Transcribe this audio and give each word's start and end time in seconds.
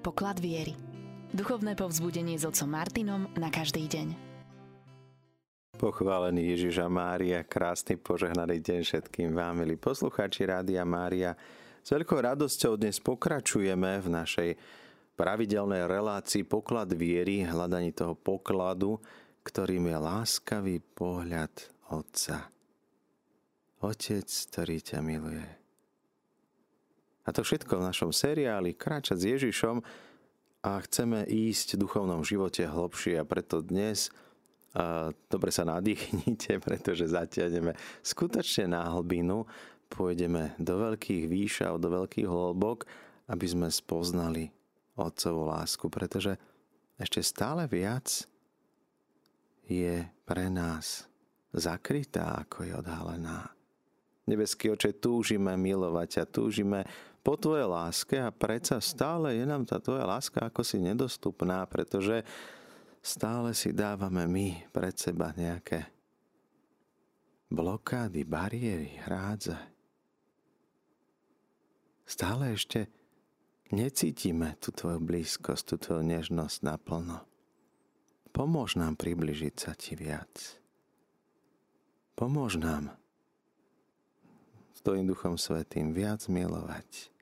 Poklad 0.00 0.40
viery. 0.40 0.72
Duchovné 1.36 1.76
povzbudenie 1.76 2.40
s 2.40 2.48
otcom 2.48 2.72
Martinom 2.72 3.28
na 3.36 3.52
každý 3.52 3.84
deň. 3.84 4.16
Pochválený 5.76 6.56
Ježiša 6.56 6.88
Mária, 6.88 7.44
krásny 7.44 8.00
požehnaný 8.00 8.64
deň 8.64 8.80
všetkým 8.80 9.36
vám, 9.36 9.60
milí 9.60 9.76
poslucháči 9.76 10.48
Rádia 10.48 10.88
Mária. 10.88 11.36
S 11.84 11.92
veľkou 11.92 12.16
radosťou 12.16 12.80
dnes 12.80 12.96
pokračujeme 12.96 14.00
v 14.00 14.08
našej 14.08 14.50
pravidelnej 15.20 15.84
relácii 15.84 16.48
poklad 16.48 16.96
viery, 16.96 17.44
hľadaní 17.44 17.92
toho 17.92 18.16
pokladu, 18.16 18.96
ktorým 19.44 19.84
je 19.84 19.98
láskavý 20.00 20.76
pohľad 20.96 21.52
Otca. 21.92 22.48
Otec, 23.84 24.24
ktorý 24.24 24.80
ťa 24.80 25.04
miluje. 25.04 25.59
A 27.30 27.34
to 27.34 27.46
všetko 27.46 27.78
v 27.78 27.86
našom 27.86 28.10
seriáli 28.10 28.74
Kráčať 28.74 29.22
s 29.22 29.28
Ježišom 29.38 29.86
a 30.66 30.82
chceme 30.82 31.22
ísť 31.30 31.78
v 31.78 31.86
duchovnom 31.86 32.26
živote 32.26 32.66
hlbšie 32.66 33.22
a 33.22 33.24
preto 33.24 33.62
dnes 33.62 34.10
a 34.74 35.14
dobre 35.30 35.54
sa 35.54 35.62
nadýchnite, 35.62 36.58
pretože 36.66 37.06
zatiahneme 37.06 37.78
skutočne 38.02 38.74
na 38.74 38.82
hlbinu, 38.90 39.46
pôjdeme 39.86 40.58
do 40.58 40.74
veľkých 40.90 41.30
výšav, 41.30 41.78
do 41.78 42.02
veľkých 42.02 42.26
hĺbok, 42.26 42.82
aby 43.30 43.46
sme 43.46 43.70
spoznali 43.70 44.50
Otcovú 44.98 45.46
lásku, 45.54 45.86
pretože 45.86 46.34
ešte 46.98 47.22
stále 47.22 47.70
viac 47.70 48.26
je 49.70 50.02
pre 50.26 50.50
nás 50.50 51.06
zakrytá, 51.54 52.42
ako 52.42 52.66
je 52.66 52.74
odhalená. 52.74 53.54
Nebeský 54.26 54.74
oče, 54.74 54.98
túžime 54.98 55.54
milovať 55.54 56.10
a 56.22 56.24
túžime 56.26 56.86
po 57.20 57.36
Tvojej 57.36 57.68
láske 57.68 58.16
a 58.16 58.32
predsa 58.32 58.80
stále 58.80 59.36
je 59.36 59.44
nám 59.44 59.68
tá 59.68 59.76
Tvoja 59.80 60.08
láska 60.08 60.48
ako 60.48 60.64
si 60.64 60.80
nedostupná, 60.80 61.64
pretože 61.68 62.24
stále 63.04 63.52
si 63.52 63.72
dávame 63.76 64.24
my 64.24 64.48
pred 64.72 64.96
seba 64.96 65.32
nejaké 65.36 65.88
blokády, 67.50 68.24
bariéry, 68.24 69.00
hrádze. 69.04 69.58
Stále 72.06 72.54
ešte 72.54 72.90
necítime 73.74 74.58
tú 74.58 74.72
Tvoju 74.74 75.00
blízkosť, 75.02 75.62
tú 75.64 75.74
Tvoju 75.76 76.02
nežnosť 76.06 76.56
naplno. 76.62 77.24
Pomôž 78.30 78.78
nám 78.78 78.94
približiť 78.94 79.54
sa 79.58 79.72
Ti 79.74 79.98
viac. 79.98 80.60
Pomôž 82.14 82.60
nám 82.60 82.99
Tvojim 84.80 85.04
Duchom 85.04 85.36
Svetým 85.36 85.92
viac 85.92 86.24
milovať, 86.24 87.12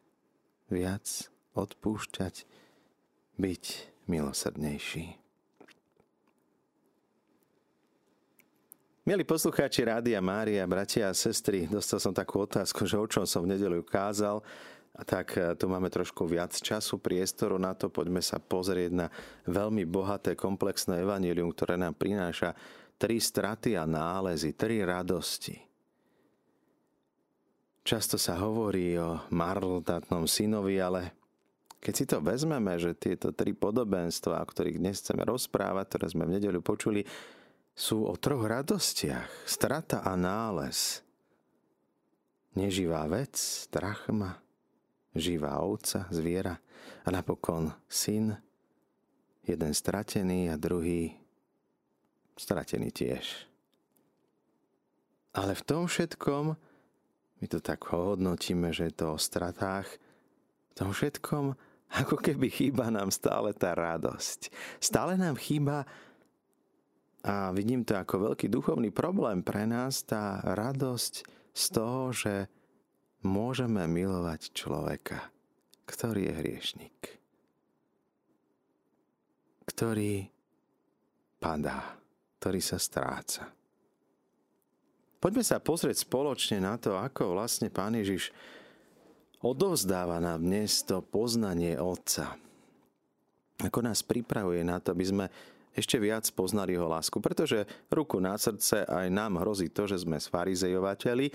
viac 0.71 1.27
odpúšťať, 1.59 2.47
byť 3.35 3.65
milosrdnejší. 4.07 5.19
Milí 9.03 9.25
poslucháči 9.27 9.89
Rádia 9.89 10.23
Mária, 10.23 10.69
bratia 10.71 11.11
a 11.11 11.17
sestry, 11.17 11.67
dostal 11.67 11.99
som 11.99 12.15
takú 12.15 12.47
otázku, 12.47 12.87
že 12.87 12.95
o 12.95 13.11
čom 13.11 13.27
som 13.27 13.43
v 13.43 13.59
nedelu 13.59 13.83
kázal, 13.83 14.39
a 14.99 15.03
tak 15.07 15.39
e, 15.39 15.55
tu 15.55 15.71
máme 15.71 15.87
trošku 15.91 16.27
viac 16.27 16.51
času, 16.51 16.99
priestoru 16.99 17.55
na 17.55 17.71
to. 17.71 17.87
Poďme 17.87 18.19
sa 18.19 18.43
pozrieť 18.43 18.91
na 18.91 19.07
veľmi 19.47 19.87
bohaté, 19.87 20.35
komplexné 20.35 21.07
evanílium, 21.07 21.55
ktoré 21.55 21.79
nám 21.79 21.95
prináša 21.95 22.55
tri 22.99 23.23
straty 23.23 23.79
a 23.79 23.87
nálezy, 23.87 24.59
tri 24.59 24.83
radosti. 24.83 25.68
Často 27.89 28.21
sa 28.21 28.37
hovorí 28.37 29.01
o 29.01 29.17
marlotátnom 29.33 30.29
synovi, 30.29 30.77
ale 30.77 31.17
keď 31.81 31.95
si 31.97 32.05
to 32.05 32.21
vezmeme, 32.21 32.77
že 32.77 32.93
tieto 32.93 33.33
tri 33.33 33.57
podobenstva, 33.57 34.45
o 34.45 34.45
ktorých 34.45 34.77
dnes 34.77 35.01
chceme 35.01 35.25
rozprávať, 35.25 35.97
ktoré 35.97 36.07
sme 36.13 36.29
v 36.29 36.37
nedeľu 36.37 36.61
počuli, 36.61 37.09
sú 37.73 38.05
o 38.05 38.13
troch 38.21 38.45
radostiach. 38.45 39.49
Strata 39.49 40.05
a 40.05 40.13
nález. 40.21 41.01
Neživá 42.61 43.09
vec, 43.09 43.41
drachma, 43.73 44.37
živá 45.17 45.57
ovca, 45.65 46.05
zviera 46.13 46.61
a 47.01 47.09
napokon 47.09 47.73
syn, 47.89 48.37
jeden 49.49 49.73
stratený 49.73 50.53
a 50.53 50.61
druhý 50.61 51.17
stratený 52.37 52.93
tiež. 52.93 53.49
Ale 55.33 55.57
v 55.57 55.65
tom 55.65 55.89
všetkom 55.89 56.68
my 57.39 57.47
to 57.47 57.59
tak 57.63 57.87
hodnotíme, 57.87 58.75
že 58.75 58.91
je 58.91 58.95
to 58.95 59.15
o 59.15 59.19
stratách. 59.19 59.87
V 60.71 60.73
tom 60.75 60.91
všetkom, 60.91 61.55
ako 61.89 62.17
keby 62.19 62.51
chýba 62.51 62.91
nám 62.91 63.15
stále 63.15 63.55
tá 63.55 63.73
radosť. 63.73 64.51
Stále 64.83 65.15
nám 65.15 65.39
chýba, 65.39 65.87
a 67.27 67.51
vidím 67.51 67.83
to 67.83 67.99
ako 67.99 68.33
veľký 68.33 68.47
duchovný 68.47 68.95
problém 68.95 69.43
pre 69.43 69.67
nás, 69.67 70.07
tá 70.07 70.39
radosť 70.43 71.15
z 71.55 71.65
toho, 71.75 72.15
že 72.15 72.35
môžeme 73.27 73.83
milovať 73.91 74.55
človeka, 74.55 75.31
ktorý 75.85 76.31
je 76.31 76.35
hriešnik. 76.39 76.99
Ktorý 79.67 80.31
padá, 81.43 81.99
ktorý 82.39 82.61
sa 82.63 82.79
stráca. 82.79 83.58
Poďme 85.19 85.43
sa 85.43 85.59
pozrieť 85.59 86.07
spoločne 86.07 86.63
na 86.63 86.79
to, 86.79 86.95
ako 86.95 87.35
vlastne 87.35 87.67
Pán 87.75 87.99
Ježiš 87.99 88.31
odovzdáva 89.43 90.23
nám 90.23 90.47
dnes 90.47 90.87
to 90.87 91.03
poznanie 91.03 91.75
Otca. 91.75 92.39
Ako 93.59 93.83
nás 93.83 94.07
pripravuje 94.07 94.63
na 94.63 94.79
to, 94.79 94.95
aby 94.95 95.03
sme 95.03 95.27
ešte 95.75 95.99
viac 95.99 96.23
poznali 96.31 96.79
jeho 96.79 96.87
lásku. 96.87 97.19
Pretože 97.19 97.67
ruku 97.91 98.23
na 98.23 98.39
srdce 98.39 98.87
aj 98.87 99.11
nám 99.11 99.43
hrozí 99.43 99.75
to, 99.75 99.91
že 99.91 100.07
sme 100.07 100.23
sfarizejovateľi. 100.23 101.35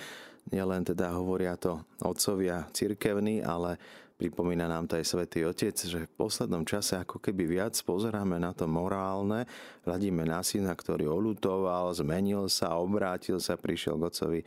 Nielen 0.55 0.87
teda 0.87 1.11
hovoria 1.19 1.59
to 1.59 1.83
otcovia 1.99 2.63
cirkevní, 2.71 3.43
ale 3.43 3.75
Pripomína 4.23 4.71
nám 4.71 4.87
to 4.87 4.95
aj 4.95 5.03
Svetý 5.03 5.43
Otec, 5.43 5.75
že 5.75 6.07
v 6.07 6.15
poslednom 6.15 6.63
čase 6.63 6.95
ako 6.95 7.19
keby 7.19 7.43
viac 7.59 7.75
pozeráme 7.83 8.39
na 8.39 8.55
to 8.55 8.71
morálne, 8.71 9.43
hľadíme 9.83 10.23
na 10.23 10.39
syna, 10.39 10.71
ktorý 10.79 11.11
olutoval, 11.11 11.91
zmenil 11.91 12.47
sa, 12.47 12.79
obrátil 12.79 13.43
sa, 13.43 13.59
prišiel 13.59 13.99
k 13.99 14.07
Otcovi. 14.07 14.39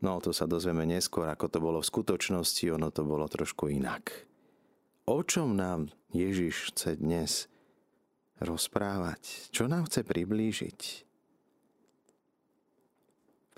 No 0.00 0.16
to 0.24 0.32
sa 0.32 0.48
dozvieme 0.48 0.88
neskôr, 0.88 1.28
ako 1.28 1.44
to 1.52 1.60
bolo 1.60 1.84
v 1.84 1.90
skutočnosti, 1.92 2.72
ono 2.72 2.88
to 2.88 3.04
bolo 3.04 3.28
trošku 3.28 3.68
inak. 3.68 4.24
O 5.04 5.20
čom 5.20 5.52
nám 5.52 5.92
Ježiš 6.16 6.72
chce 6.72 6.96
dnes 6.96 7.52
rozprávať? 8.40 9.52
Čo 9.52 9.68
nám 9.68 9.92
chce 9.92 10.08
priblížiť? 10.08 11.07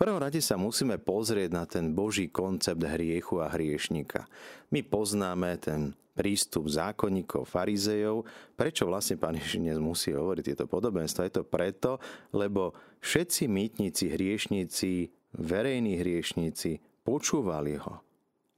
Prvom 0.00 0.16
rade 0.16 0.40
sa 0.40 0.56
musíme 0.56 0.96
pozrieť 0.96 1.50
na 1.52 1.68
ten 1.68 1.92
Boží 1.92 2.32
koncept 2.32 2.80
hriechu 2.80 3.44
a 3.44 3.52
hriešnika. 3.52 4.24
My 4.72 4.80
poznáme 4.80 5.60
ten 5.60 5.92
prístup 6.16 6.72
zákonníkov, 6.72 7.44
farizejov. 7.44 8.24
Prečo 8.56 8.88
vlastne 8.88 9.20
pán 9.20 9.36
Ježiš 9.36 9.60
dnes 9.60 9.76
musí 9.76 10.16
hovoriť 10.16 10.52
tieto 10.52 10.64
podobenstva? 10.64 11.28
Je 11.28 11.36
to 11.36 11.44
preto, 11.44 12.00
lebo 12.32 12.72
všetci 13.04 13.44
mýtnici, 13.44 14.08
hriešníci, 14.08 15.12
verejní 15.36 16.00
hriešníci 16.00 17.04
počúvali 17.04 17.76
ho 17.76 18.00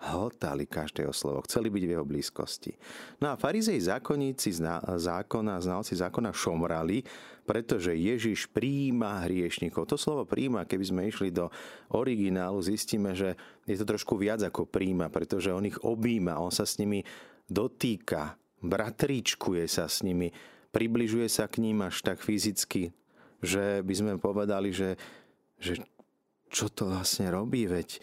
hltali 0.02 0.66
každého 0.66 1.14
slovo, 1.14 1.46
chceli 1.46 1.70
byť 1.70 1.82
v 1.86 1.92
jeho 1.94 2.02
blízkosti. 2.06 2.74
No 3.22 3.30
a 3.30 3.38
farizej 3.38 3.78
zákonníci 3.78 4.58
zákona, 4.98 5.62
znalci 5.62 5.94
zákona 5.94 6.34
šomrali, 6.34 7.06
pretože 7.46 7.94
Ježiš 7.94 8.50
príjima 8.50 9.22
hriešnikov. 9.22 9.86
To 9.90 9.94
slovo 9.98 10.26
príjima, 10.26 10.66
keby 10.66 10.84
sme 10.84 11.02
išli 11.06 11.30
do 11.30 11.50
originálu, 11.94 12.58
zistíme, 12.62 13.14
že 13.14 13.38
je 13.66 13.78
to 13.78 13.86
trošku 13.86 14.18
viac 14.18 14.42
ako 14.42 14.66
príjima, 14.66 15.06
pretože 15.06 15.54
on 15.54 15.66
ich 15.66 15.78
objíma, 15.78 16.42
on 16.42 16.50
sa 16.50 16.66
s 16.66 16.82
nimi 16.82 17.06
dotýka, 17.46 18.34
bratríčkuje 18.62 19.66
sa 19.70 19.86
s 19.86 20.02
nimi, 20.02 20.34
približuje 20.74 21.30
sa 21.30 21.46
k 21.46 21.62
ním 21.62 21.82
až 21.86 22.02
tak 22.02 22.22
fyzicky, 22.22 22.90
že 23.42 23.82
by 23.82 23.94
sme 23.94 24.12
povedali, 24.22 24.70
že, 24.70 24.98
že 25.58 25.82
čo 26.50 26.70
to 26.70 26.90
vlastne 26.90 27.26
robí, 27.32 27.66
veď 27.66 27.98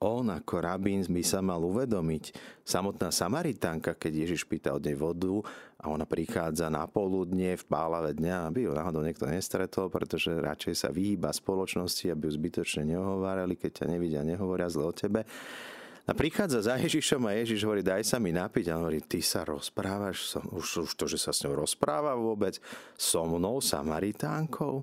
on 0.00 0.32
ako 0.32 0.64
rabín 0.64 1.04
by 1.04 1.20
sa 1.20 1.44
mal 1.44 1.60
uvedomiť. 1.60 2.32
Samotná 2.64 3.12
Samaritánka, 3.12 3.92
keď 4.00 4.24
Ježiš 4.24 4.48
pýta 4.48 4.72
od 4.72 4.80
nej 4.80 4.96
vodu 4.96 5.44
a 5.76 5.92
ona 5.92 6.08
prichádza 6.08 6.72
na 6.72 6.88
poludne 6.88 7.52
v 7.60 7.64
pálave 7.68 8.16
dňa, 8.16 8.48
aby 8.48 8.64
ju 8.64 8.72
náhodou 8.72 9.04
niekto 9.04 9.28
nestretol, 9.28 9.92
pretože 9.92 10.32
radšej 10.32 10.74
sa 10.74 10.88
vyhýba 10.88 11.28
spoločnosti, 11.36 12.08
aby 12.08 12.26
ju 12.26 12.32
zbytočne 12.32 12.88
nehovárali, 12.88 13.60
keď 13.60 13.84
ťa 13.84 13.86
nevidia, 13.92 14.24
nehovoria 14.24 14.72
zle 14.72 14.88
o 14.88 14.94
tebe. 14.96 15.28
A 16.08 16.16
prichádza 16.16 16.64
za 16.64 16.74
Ježišom 16.80 17.28
a 17.28 17.36
Ježiš 17.36 17.60
hovorí, 17.68 17.84
daj 17.84 18.02
sa 18.02 18.16
mi 18.16 18.32
napiť. 18.32 18.72
A 18.72 18.80
on 18.80 18.88
hovorí, 18.88 19.04
ty 19.04 19.20
sa 19.20 19.44
rozprávaš, 19.44 20.32
som, 20.32 20.42
už, 20.48 20.88
už 20.88 20.92
to, 20.96 21.04
že 21.06 21.20
sa 21.20 21.30
s 21.30 21.44
ňou 21.44 21.60
rozpráva 21.60 22.16
vôbec, 22.16 22.56
so 22.96 23.22
mnou, 23.28 23.60
Samaritánkou. 23.60 24.82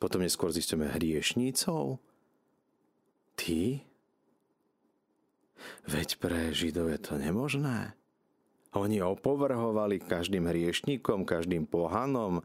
Potom 0.00 0.20
neskôr 0.24 0.50
zistíme 0.50 0.90
hriešnícou. 0.90 2.00
Ty? 3.36 3.84
Veď 5.86 6.16
pre 6.18 6.50
Židov 6.50 6.90
je 6.92 7.00
to 7.00 7.14
nemožné. 7.20 7.92
Oni 8.74 8.98
opovrhovali 8.98 10.02
každým 10.02 10.50
hriešníkom, 10.50 11.22
každým 11.22 11.68
pohanom. 11.70 12.42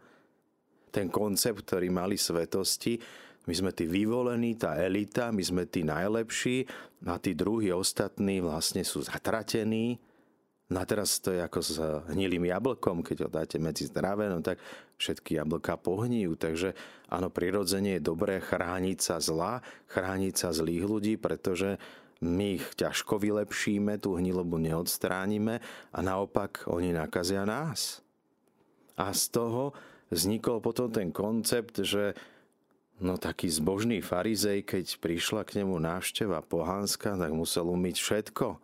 Ten 0.93 1.09
koncept, 1.09 1.65
ktorý 1.65 1.89
mali 1.89 2.17
svetosti, 2.17 3.01
my 3.49 3.53
sme 3.57 3.71
tí 3.73 3.89
vyvolení, 3.89 4.53
tá 4.53 4.77
elita, 4.77 5.33
my 5.33 5.41
sme 5.41 5.65
tí 5.65 5.81
najlepší 5.81 6.69
a 7.09 7.17
tí 7.17 7.33
druhí 7.33 7.73
ostatní 7.73 8.45
vlastne 8.45 8.85
sú 8.85 9.01
zatratení. 9.01 9.97
No 10.69 10.77
a 10.77 10.85
teraz 10.85 11.17
to 11.17 11.33
je 11.33 11.41
ako 11.41 11.59
s 11.65 11.81
hnilým 12.13 12.45
jablkom, 12.45 13.01
keď 13.01 13.17
ho 13.25 13.29
dáte 13.33 13.57
medzi 13.57 13.89
zdravé, 13.89 14.29
no 14.29 14.37
tak 14.45 14.61
všetky 15.01 15.41
jablka 15.41 15.81
pohníjú. 15.81 16.37
Takže 16.37 16.77
áno, 17.09 17.33
prirodzene 17.33 17.97
je 17.97 18.05
dobré 18.05 18.37
chrániť 18.37 18.97
sa 19.01 19.17
zla, 19.17 19.65
chrániť 19.89 20.33
sa 20.37 20.53
zlých 20.53 20.85
ľudí, 20.85 21.13
pretože 21.17 21.81
my 22.19 22.59
ich 22.59 22.65
ťažko 22.75 23.15
vylepšíme, 23.19 23.95
tú 23.99 24.19
hnilobu 24.19 24.59
neodstránime 24.59 25.63
a 25.95 25.99
naopak 26.03 26.67
oni 26.67 26.91
nakazia 26.91 27.47
nás. 27.47 28.03
A 28.99 29.15
z 29.15 29.31
toho 29.31 29.71
vznikol 30.11 30.59
potom 30.59 30.91
ten 30.91 31.15
koncept, 31.15 31.79
že 31.79 32.15
No 32.99 33.15
taký 33.15 33.47
zbožný 33.47 34.03
farizej, 34.03 34.67
keď 34.67 34.99
prišla 34.99 35.47
k 35.47 35.63
nemu 35.63 35.79
návšteva 35.79 36.43
pohánska, 36.43 37.15
tak 37.15 37.31
musel 37.31 37.71
umyť 37.71 37.95
všetko. 37.95 38.59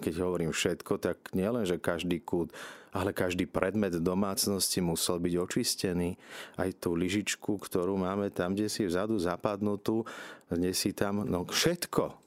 Keď 0.00 0.14
hovorím 0.16 0.52
všetko, 0.52 0.96
tak 0.96 1.36
nielen, 1.36 1.68
že 1.68 1.76
každý 1.76 2.24
kút, 2.24 2.56
ale 2.88 3.12
každý 3.12 3.44
predmet 3.44 3.92
domácnosti 4.00 4.80
musel 4.80 5.20
byť 5.20 5.34
očistený. 5.36 6.16
Aj 6.56 6.72
tú 6.72 6.96
lyžičku, 6.96 7.60
ktorú 7.60 8.00
máme 8.00 8.32
tam, 8.32 8.56
kde 8.56 8.72
si 8.72 8.88
vzadu 8.88 9.20
zapadnutú, 9.20 10.08
dnes 10.48 10.80
si 10.80 10.96
tam, 10.96 11.28
no 11.28 11.44
všetko. 11.44 12.25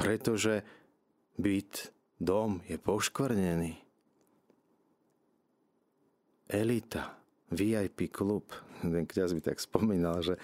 Pretože 0.00 0.64
byt, 1.36 1.92
dom 2.16 2.64
je 2.64 2.80
poškvrnený. 2.80 3.76
Elita, 6.50 7.14
VIP 7.52 8.10
klub, 8.10 8.50
ten 8.82 9.06
kňaz 9.06 9.36
by 9.36 9.40
tak 9.44 9.62
spomínal, 9.62 10.18
že 10.24 10.34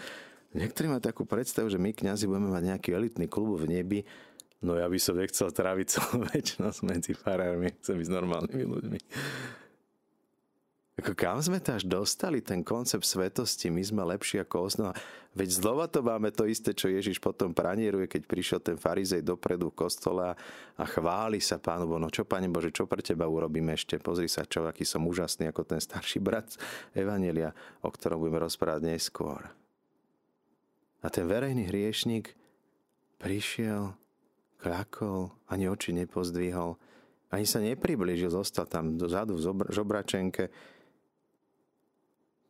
niektorí 0.55 0.87
majú 0.87 1.03
takú 1.03 1.23
predstavu, 1.26 1.67
že 1.67 1.82
my 1.82 1.91
kňazi 1.91 2.31
budeme 2.31 2.53
mať 2.53 2.62
nejaký 2.62 2.94
elitný 2.94 3.26
klub 3.26 3.58
v 3.58 3.67
nebi, 3.67 4.00
no 4.62 4.79
ja 4.79 4.87
by 4.87 4.99
som 5.03 5.19
nechcel 5.19 5.50
tráviť 5.50 5.87
celú 5.91 6.23
väčšnosť 6.31 6.81
medzi 6.87 7.12
farármi, 7.17 7.75
chcem 7.82 7.99
byť 7.99 8.06
s 8.06 8.14
normálnymi 8.14 8.64
ľuďmi. 8.70 8.99
Ako 10.96 11.12
kam 11.12 11.37
sme 11.44 11.60
to 11.60 11.76
až 11.76 11.84
dostali, 11.84 12.40
ten 12.40 12.64
koncept 12.64 13.04
svetosti, 13.04 13.69
my 13.69 13.84
sme 13.84 14.00
lepší 14.16 14.40
ako 14.40 14.56
osnova. 14.64 14.96
Veď 15.37 15.60
znova 15.60 15.84
to 15.93 16.00
máme 16.00 16.32
to 16.32 16.48
isté, 16.48 16.72
čo 16.72 16.88
Ježiš 16.88 17.20
potom 17.20 17.52
pranieruje, 17.52 18.08
keď 18.08 18.22
prišiel 18.25 18.60
ten 18.64 18.81
farizej 18.81 19.20
dopredu 19.20 19.69
kostola 19.69 20.32
a 20.72 20.84
chváli 20.88 21.37
sa 21.44 21.60
pánu, 21.60 21.84
no 22.00 22.08
čo 22.08 22.25
pane 22.25 22.48
Bože, 22.48 22.72
čo 22.72 22.88
pre 22.88 23.04
teba 23.04 23.28
urobím 23.28 23.76
ešte? 23.76 24.00
Pozri 24.00 24.25
sa, 24.25 24.48
čo, 24.48 24.64
aký 24.64 24.88
som 24.88 25.04
úžasný 25.04 25.52
ako 25.52 25.69
ten 25.69 25.84
starší 25.84 26.16
brat 26.16 26.56
Evanelia, 26.96 27.52
o 27.84 27.93
ktorom 27.93 28.16
budeme 28.16 28.40
rozprávať 28.40 28.88
neskôr. 28.88 29.52
A 31.04 31.12
ten 31.12 31.28
verejný 31.28 31.69
hriešnik 31.69 32.32
prišiel, 33.20 33.93
kľakol, 34.64 35.28
ani 35.52 35.69
oči 35.69 35.93
nepozdvihol, 35.93 36.81
ani 37.28 37.44
sa 37.44 37.60
nepriblížil, 37.60 38.32
zostal 38.32 38.64
tam 38.64 38.96
dozadu 38.96 39.37
v 39.37 39.69
žobračenke, 39.69 40.48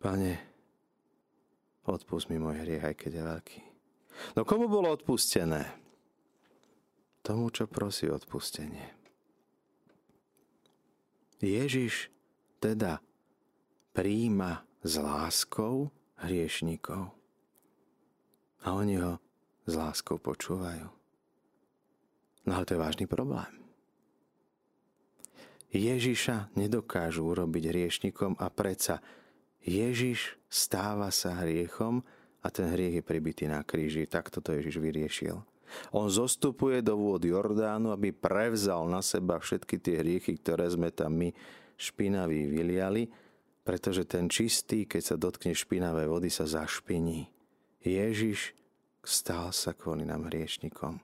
Pane, 0.07 0.39
odpust 1.83 2.31
mi 2.31 2.39
môj 2.39 2.63
hriech, 2.63 2.87
aj 2.87 2.95
keď 2.95 3.11
je 3.11 3.23
veľký. 3.27 3.61
No 4.39 4.47
komu 4.47 4.71
bolo 4.71 4.95
odpustené? 4.95 5.67
Tomu, 7.27 7.51
čo 7.51 7.67
prosí 7.67 8.07
odpustenie. 8.07 8.95
Ježiš 11.43 12.07
teda 12.63 13.03
príjima 13.91 14.63
s 14.87 14.95
láskou 14.95 15.91
hriešnikov. 16.23 17.11
A 18.63 18.79
oni 18.79 19.03
ho 19.03 19.19
s 19.67 19.75
láskou 19.75 20.23
počúvajú. 20.23 20.87
No 22.47 22.51
ale 22.55 22.63
to 22.63 22.79
je 22.79 22.85
vážny 22.87 23.11
problém. 23.11 23.51
Ježiša 25.75 26.55
nedokážu 26.55 27.27
urobiť 27.27 27.75
hriešnikom 27.75 28.39
a 28.39 28.47
predsa 28.55 29.03
Ježiš 29.67 30.39
stáva 30.47 31.11
sa 31.11 31.43
hriechom 31.43 32.01
a 32.39 32.47
ten 32.55 32.71
hriech 32.71 33.03
je 33.03 33.05
pribitý 33.05 33.51
na 33.51 33.67
kríži. 33.67 34.07
Takto 34.07 34.39
to 34.39 34.55
Ježiš 34.55 34.79
vyriešil. 34.79 35.43
On 35.91 36.07
zostupuje 36.07 36.79
do 36.79 36.95
vôd 36.95 37.27
Jordánu, 37.27 37.91
aby 37.91 38.15
prevzal 38.15 38.87
na 38.87 39.03
seba 39.03 39.43
všetky 39.43 39.83
tie 39.83 39.99
hriechy, 39.99 40.39
ktoré 40.39 40.71
sme 40.71 40.95
tam 40.95 41.19
my 41.19 41.35
špinaví 41.75 42.47
vyliali, 42.47 43.11
pretože 43.67 44.07
ten 44.07 44.31
čistý, 44.31 44.87
keď 44.87 45.03
sa 45.03 45.17
dotkne 45.19 45.51
špinavé 45.51 46.07
vody, 46.07 46.31
sa 46.31 46.47
zašpiní. 46.47 47.27
Ježiš 47.83 48.55
stál 49.03 49.51
sa 49.51 49.75
kvôli 49.75 50.07
nám 50.07 50.31
hriešnikom. 50.31 51.03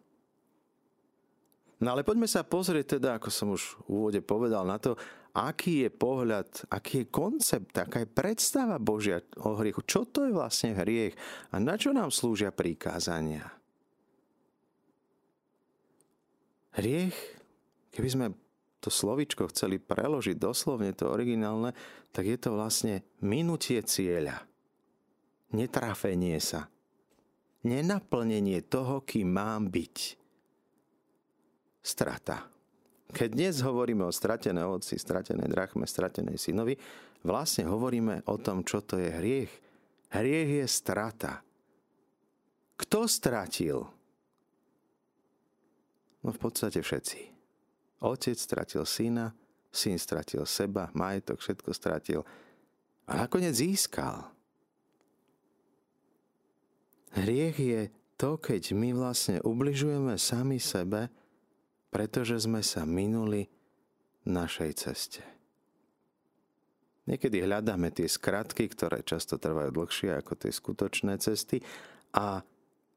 No 1.82 1.88
ale 1.90 2.06
poďme 2.06 2.30
sa 2.30 2.46
pozrieť 2.46 2.98
teda, 2.98 3.18
ako 3.18 3.28
som 3.34 3.50
už 3.50 3.82
v 3.82 3.90
úvode 3.90 4.20
povedal, 4.22 4.62
na 4.62 4.78
to, 4.78 4.94
aký 5.32 5.88
je 5.88 5.90
pohľad, 5.90 6.68
aký 6.68 7.04
je 7.04 7.06
koncept, 7.08 7.72
aká 7.72 8.04
je 8.04 8.08
predstava 8.08 8.76
Božia 8.76 9.24
o 9.40 9.56
hriechu. 9.56 9.80
Čo 9.84 10.04
to 10.04 10.28
je 10.28 10.32
vlastne 10.36 10.76
hriech 10.76 11.16
a 11.52 11.56
na 11.56 11.80
čo 11.80 11.96
nám 11.96 12.12
slúžia 12.12 12.52
prikázania? 12.52 13.48
Hriech, 16.72 17.16
keby 17.92 18.08
sme 18.08 18.26
to 18.80 18.88
slovičko 18.88 19.48
chceli 19.52 19.80
preložiť 19.80 20.36
doslovne, 20.36 20.92
to 20.92 21.08
originálne, 21.08 21.72
tak 22.10 22.28
je 22.28 22.36
to 22.40 22.52
vlastne 22.52 23.04
minutie 23.24 23.80
cieľa. 23.84 24.42
Netrafenie 25.52 26.40
sa. 26.40 26.68
Nenaplnenie 27.62 28.64
toho, 28.66 29.04
kým 29.06 29.36
mám 29.36 29.70
byť 29.70 29.96
strata. 31.84 32.51
Keď 33.12 33.28
dnes 33.28 33.60
hovoríme 33.60 34.08
o 34.08 34.12
stratené 34.12 34.64
oci, 34.64 34.96
stratenej 34.96 35.44
drachme, 35.52 35.84
stratenej 35.84 36.40
synovi, 36.40 36.80
vlastne 37.20 37.68
hovoríme 37.68 38.24
o 38.24 38.40
tom, 38.40 38.64
čo 38.64 38.80
to 38.80 38.96
je 38.96 39.12
hriech. 39.12 39.52
Hriech 40.16 40.64
je 40.64 40.66
strata. 40.66 41.44
Kto 42.80 43.04
stratil? 43.04 43.84
No 46.24 46.28
v 46.32 46.40
podstate 46.40 46.80
všetci. 46.80 47.20
Otec 48.00 48.34
stratil 48.40 48.82
syna, 48.88 49.30
syn 49.68 50.00
stratil 50.00 50.48
seba, 50.48 50.88
majetok, 50.96 51.38
všetko 51.38 51.70
stratil. 51.76 52.20
A 53.04 53.28
nakoniec 53.28 53.52
získal. 53.52 54.24
Hriech 57.12 57.56
je 57.60 57.80
to, 58.16 58.40
keď 58.40 58.72
my 58.72 58.96
vlastne 58.96 59.36
ubližujeme 59.44 60.16
sami 60.16 60.56
sebe, 60.56 61.12
pretože 61.92 62.40
sme 62.40 62.64
sa 62.64 62.88
minuli 62.88 63.44
našej 64.24 64.70
ceste. 64.80 65.22
Niekedy 67.04 67.44
hľadáme 67.44 67.92
tie 67.92 68.08
skratky, 68.08 68.70
ktoré 68.72 69.04
často 69.04 69.36
trvajú 69.36 69.74
dlhšie 69.74 70.16
ako 70.16 70.32
tie 70.38 70.52
skutočné 70.54 71.18
cesty 71.20 71.60
a 72.14 72.40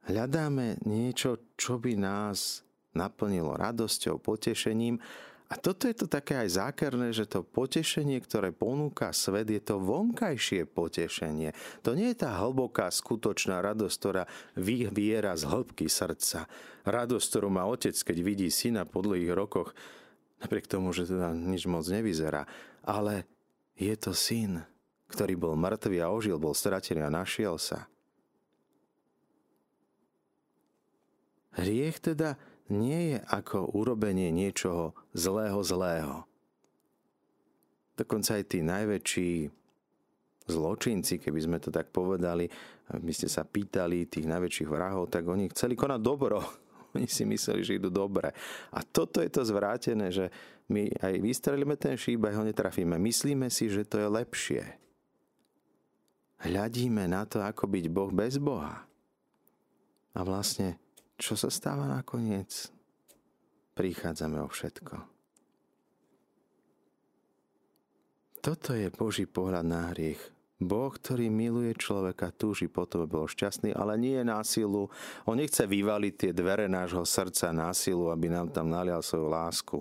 hľadáme 0.07 0.79
niečo, 0.87 1.51
čo 1.59 1.81
by 1.81 1.97
nás 1.99 2.63
naplnilo 2.95 3.57
radosťou, 3.59 4.21
potešením 4.23 5.01
a 5.45 5.61
toto 5.61 5.85
je 5.85 5.93
to 5.93 6.07
také 6.09 6.41
aj 6.41 6.57
zákerné, 6.57 7.13
že 7.13 7.29
to 7.29 7.45
potešenie, 7.45 8.17
ktoré 8.17 8.49
ponúka 8.49 9.13
svet, 9.13 9.45
je 9.53 9.61
to 9.61 9.77
vonkajšie 9.77 10.65
potešenie. 10.65 11.53
To 11.85 11.93
nie 11.93 12.09
je 12.09 12.25
tá 12.25 12.33
hlboká, 12.41 12.89
skutočná 12.89 13.61
radosť, 13.61 13.95
ktorá 14.01 14.23
vyviera 14.57 15.37
z 15.37 15.45
hĺbky 15.45 15.85
srdca. 15.85 16.49
Radosť, 16.81 17.25
ktorú 17.29 17.53
má 17.53 17.69
otec, 17.69 17.93
keď 17.93 18.17
vidí 18.25 18.49
syna 18.49 18.89
po 18.89 19.05
dlhých 19.05 19.37
rokoch, 19.37 19.77
napriek 20.41 20.65
tomu, 20.65 20.89
že 20.97 21.05
teda 21.05 21.37
nič 21.37 21.69
moc 21.69 21.85
nevyzerá. 21.85 22.49
Ale 22.81 23.29
je 23.77 23.93
to 24.01 24.17
syn, 24.17 24.65
ktorý 25.13 25.37
bol 25.37 25.53
mŕtvý 25.53 26.01
a 26.01 26.09
ožil, 26.09 26.41
bol 26.41 26.57
stratený 26.57 27.05
a 27.05 27.13
našiel 27.13 27.61
sa. 27.61 27.85
Hriech 31.53 32.01
teda 32.01 32.35
nie 32.71 33.13
je 33.13 33.17
ako 33.29 33.77
urobenie 33.77 34.33
niečoho 34.33 34.97
zlého 35.13 35.61
zlého. 35.61 36.25
Dokonca 37.95 38.41
aj 38.41 38.43
tí 38.51 38.59
najväčší 38.65 39.31
zločinci, 40.45 41.17
keby 41.21 41.39
sme 41.41 41.57
to 41.61 41.73
tak 41.73 41.89
povedali, 41.89 42.45
by 42.89 43.13
ste 43.13 43.25
sa 43.25 43.45
pýtali 43.45 44.05
tých 44.05 44.29
najväčších 44.29 44.69
vrahov, 44.69 45.09
tak 45.09 45.25
oni 45.25 45.49
chceli 45.49 45.73
konať 45.73 46.01
dobro. 46.01 46.39
Oni 46.95 47.11
si 47.11 47.27
mysleli, 47.27 47.59
že 47.59 47.75
idú 47.75 47.91
dobre. 47.91 48.31
A 48.71 48.79
toto 48.79 49.19
je 49.19 49.27
to 49.27 49.43
zvrátené, 49.43 50.15
že 50.15 50.31
my 50.71 50.87
aj 51.03 51.19
vystrelíme 51.19 51.75
ten 51.75 51.99
šíp, 51.99 52.23
aj 52.23 52.39
ho 52.39 52.47
netrafíme. 52.47 52.95
Myslíme 52.95 53.51
si, 53.51 53.67
že 53.67 53.83
to 53.83 53.99
je 53.99 54.07
lepšie. 54.07 54.63
Hľadíme 56.39 57.03
na 57.11 57.27
to, 57.27 57.43
ako 57.43 57.67
byť 57.67 57.85
Boh 57.91 58.15
bez 58.15 58.39
Boha. 58.39 58.87
A 60.15 60.23
vlastne 60.23 60.79
čo 61.15 61.33
sa 61.39 61.49
stáva 61.51 61.87
nakoniec? 61.87 62.71
Prichádzame 63.75 64.39
o 64.39 64.47
všetko. 64.47 65.15
toto 68.45 68.77
je 68.77 68.93
Boží 68.93 69.25
pohľad 69.25 69.65
na 69.65 69.89
hriech. 69.89 70.21
Boh, 70.61 70.93
ktorý 70.93 71.33
miluje 71.33 71.73
človeka, 71.73 72.29
túži 72.29 72.69
potom, 72.69 73.01
aby 73.01 73.17
bol 73.17 73.25
šťastný, 73.25 73.73
ale 73.73 73.97
nie 73.97 74.21
je 74.21 74.25
násilu. 74.29 74.93
On 75.25 75.33
nechce 75.33 75.65
vyvaliť 75.65 76.13
tie 76.13 76.31
dvere 76.31 76.69
nášho 76.69 77.01
srdca 77.09 77.49
násilu, 77.49 78.13
aby 78.13 78.29
nám 78.29 78.53
tam 78.53 78.69
nalial 78.69 79.01
svoju 79.01 79.27
lásku. 79.33 79.77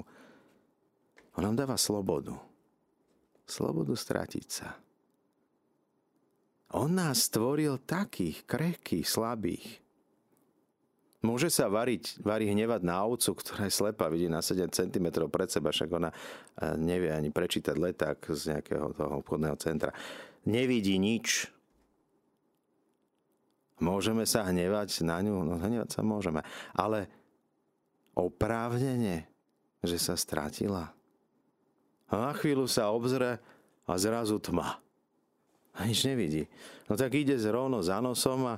On 1.36 1.44
nám 1.44 1.60
dáva 1.60 1.76
slobodu. 1.76 2.40
Slobodu 3.44 3.92
stratiť 3.92 4.46
sa. 4.48 4.72
On 6.72 6.88
nás 6.88 7.28
stvoril 7.28 7.84
takých, 7.84 8.48
krehkých, 8.48 9.04
slabých. 9.04 9.83
Môže 11.24 11.48
sa 11.48 11.72
variť, 11.72 12.20
varí 12.20 12.52
hnevať 12.52 12.84
na 12.84 13.00
ovcu, 13.00 13.32
ktorá 13.40 13.64
je 13.64 13.72
slepá, 13.72 14.12
vidí 14.12 14.28
na 14.28 14.44
7 14.44 14.68
cm 14.68 15.24
pred 15.32 15.48
seba, 15.48 15.72
však 15.72 15.88
ona 15.88 16.12
e, 16.12 16.16
nevie 16.76 17.08
ani 17.08 17.32
prečítať 17.32 17.72
leták 17.80 18.20
z 18.28 18.52
nejakého 18.52 18.92
toho 18.92 19.24
obchodného 19.24 19.56
centra. 19.56 19.96
Nevidí 20.44 21.00
nič. 21.00 21.48
Môžeme 23.80 24.28
sa 24.28 24.44
hnevať 24.44 25.00
na 25.00 25.24
ňu? 25.24 25.48
No 25.48 25.56
hnevať 25.56 25.96
sa 25.96 26.04
môžeme. 26.04 26.44
Ale 26.76 27.08
oprávnene, 28.12 29.24
že 29.80 29.96
sa 29.96 30.20
stratila. 30.20 30.92
A 32.12 32.20
na 32.20 32.36
chvíľu 32.36 32.68
sa 32.68 32.92
obzre 32.92 33.40
a 33.88 33.92
zrazu 33.96 34.36
tma. 34.44 34.76
A 35.72 35.88
nič 35.88 36.04
nevidí. 36.04 36.52
No 36.84 37.00
tak 37.00 37.16
ide 37.16 37.34
rovno 37.48 37.80
za 37.80 37.96
nosom 38.04 38.44
a 38.44 38.54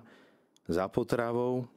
za 0.67 0.91
potravou 0.91 1.71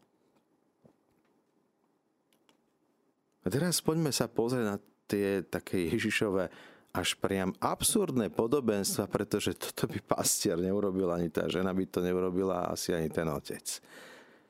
A 3.43 3.47
teraz 3.47 3.79
poďme 3.79 4.11
sa 4.11 4.27
pozrieť 4.27 4.65
na 4.65 4.77
tie 5.09 5.41
také 5.47 5.89
Ježišové 5.89 6.51
až 6.89 7.13
priam 7.21 7.53
absurdné 7.61 8.33
podobenstva, 8.33 9.05
pretože 9.05 9.53
toto 9.53 9.85
by 9.85 10.01
pastier 10.01 10.57
neurobil, 10.57 11.09
ani 11.13 11.29
tá 11.29 11.45
žena 11.45 11.69
by 11.69 11.85
to 11.85 12.01
neurobila, 12.01 12.69
asi 12.69 12.97
ani 12.97 13.13
ten 13.13 13.29
otec. 13.29 13.61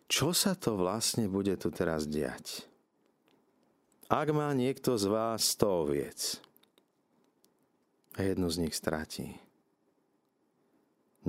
Čo 0.10 0.34
sa 0.34 0.56
to 0.56 0.80
vlastne 0.80 1.30
bude 1.30 1.54
tu 1.60 1.70
teraz 1.70 2.08
diať? 2.10 2.66
Ak 4.10 4.34
má 4.34 4.50
niekto 4.58 4.98
z 4.98 5.06
vás 5.06 5.54
100 5.54 5.70
oviec 5.70 6.42
a 8.18 8.26
jednu 8.26 8.50
z 8.50 8.58
nich 8.66 8.74
stratí, 8.74 9.38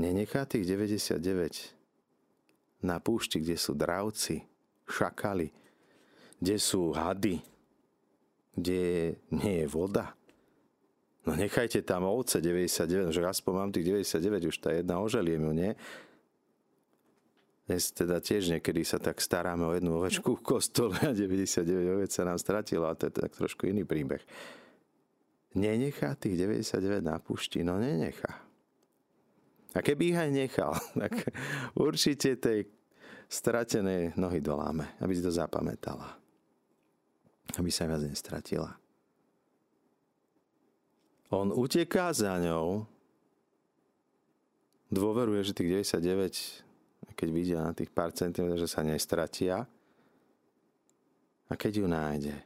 nenechá 0.01 0.49
tých 0.49 0.65
99 0.65 1.77
na 2.81 2.97
púšti, 2.97 3.45
kde 3.45 3.61
sú 3.61 3.77
dravci, 3.77 4.49
šakali, 4.89 5.53
kde 6.41 6.57
sú 6.57 6.97
hady, 6.97 7.45
kde 8.57 9.15
nie 9.29 9.55
je 9.63 9.67
voda. 9.69 10.17
No 11.29 11.37
nechajte 11.37 11.85
tam 11.85 12.09
ovce 12.09 12.41
99, 12.41 13.13
že 13.13 13.21
aspoň 13.21 13.53
mám 13.53 13.71
tých 13.71 13.85
99, 13.85 14.49
už 14.49 14.57
tá 14.57 14.73
jedna 14.73 15.05
oželiem 15.05 15.45
ju, 15.45 15.53
nie? 15.53 15.73
Dnes 17.69 17.93
teda 17.95 18.19
tiež 18.19 18.51
niekedy 18.51 18.83
sa 18.83 18.99
tak 18.99 19.21
staráme 19.23 19.63
o 19.63 19.77
jednu 19.77 20.01
ovečku 20.01 20.41
v 20.41 20.43
kostole 20.43 20.97
a 21.07 21.15
99 21.15 22.03
ovec 22.03 22.11
sa 22.11 22.27
nám 22.27 22.41
stratilo 22.41 22.89
a 22.89 22.97
to 22.97 23.07
je 23.07 23.15
tak 23.15 23.31
trošku 23.37 23.69
iný 23.69 23.87
príbeh. 23.87 24.25
Nenechá 25.55 26.17
tých 26.19 26.41
99 26.41 27.05
na 27.05 27.21
pušti? 27.21 27.63
No 27.63 27.79
nenechá. 27.79 28.43
A 29.71 29.79
keby 29.87 30.03
ich 30.11 30.19
aj 30.19 30.31
nechal, 30.35 30.73
tak 31.05 31.31
určite 31.79 32.41
tej 32.43 32.67
stratenej 33.31 34.19
nohy 34.19 34.43
doláme, 34.43 34.99
aby 34.99 35.15
si 35.15 35.23
to 35.23 35.31
zapamätala 35.31 36.20
aby 37.59 37.71
sa 37.73 37.89
viac 37.89 38.03
nestratila. 38.05 38.77
On 41.31 41.55
uteká 41.55 42.11
za 42.11 42.35
ňou, 42.43 42.87
dôveruje, 44.91 45.47
že 45.47 45.55
tých 45.55 45.87
99, 45.95 47.15
keď 47.15 47.29
vidia 47.31 47.59
na 47.63 47.71
tých 47.71 47.95
pár 47.95 48.11
centimetrov, 48.11 48.59
že 48.59 48.67
sa 48.67 48.83
nestratia, 48.83 49.67
a 51.51 51.53
keď 51.59 51.83
ju 51.83 51.87
nájde, 51.87 52.37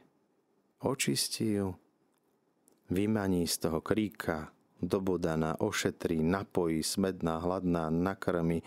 očistí 0.81 1.61
ju, 1.61 1.73
vymaní 2.89 3.49
z 3.49 3.69
toho 3.69 3.81
kríka, 3.81 4.53
dobodaná, 4.81 5.57
ošetrí, 5.61 6.21
napojí, 6.21 6.85
smedná, 6.85 7.41
hladná, 7.41 7.89
nakrmi. 7.89 8.61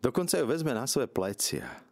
Dokonca 0.00 0.40
ju 0.40 0.46
vezme 0.48 0.72
na 0.72 0.88
svoje 0.88 1.08
plecia 1.12 1.89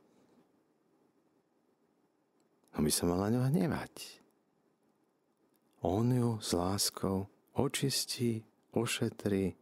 on 2.76 2.82
by 2.84 2.92
sa 2.92 3.04
mal 3.08 3.24
na 3.24 3.28
ňo 3.32 3.42
hnevať. 3.48 3.94
On 5.86 6.04
ju 6.04 6.42
s 6.42 6.50
láskou 6.52 7.30
očistí, 7.54 8.42
ošetrí, 8.74 9.54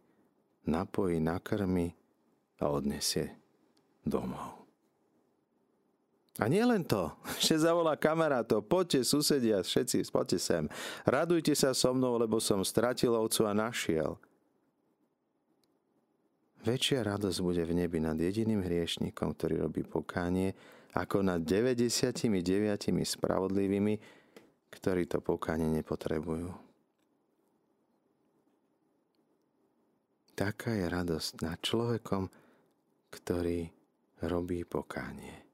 napojí, 0.65 1.21
nakrmi 1.21 1.93
a 2.59 2.73
odnesie 2.73 3.37
domov. 4.01 4.57
A 6.37 6.45
nie 6.45 6.61
len 6.61 6.85
to, 6.85 7.09
že 7.45 7.65
zavolá 7.65 7.97
kamarátov, 7.97 8.65
poďte 8.65 9.01
susedia, 9.05 9.61
všetci, 9.61 10.05
poďte 10.13 10.37
sem. 10.37 10.63
Radujte 11.05 11.53
sa 11.57 11.73
so 11.73 11.93
mnou, 11.93 12.21
lebo 12.21 12.37
som 12.37 12.61
stratil 12.61 13.13
ovcu 13.13 13.45
a 13.49 13.53
našiel. 13.57 14.21
Väčšia 16.61 17.05
radosť 17.05 17.39
bude 17.41 17.63
v 17.63 17.79
nebi 17.79 18.01
nad 18.01 18.17
jediným 18.17 18.59
hriešnikom, 18.59 19.33
ktorý 19.37 19.65
robí 19.65 19.87
pokánie, 19.87 20.51
ako 20.97 21.21
nad 21.21 21.45
99 21.45 22.33
spravodlivými, 23.05 23.95
ktorí 24.73 25.05
to 25.05 25.21
pokánie 25.21 25.69
nepotrebujú. 25.69 26.49
Taká 30.33 30.73
je 30.73 30.85
radosť 30.85 31.31
nad 31.45 31.57
človekom, 31.61 32.29
ktorý 33.13 33.69
robí 34.25 34.65
pokánie. 34.65 35.45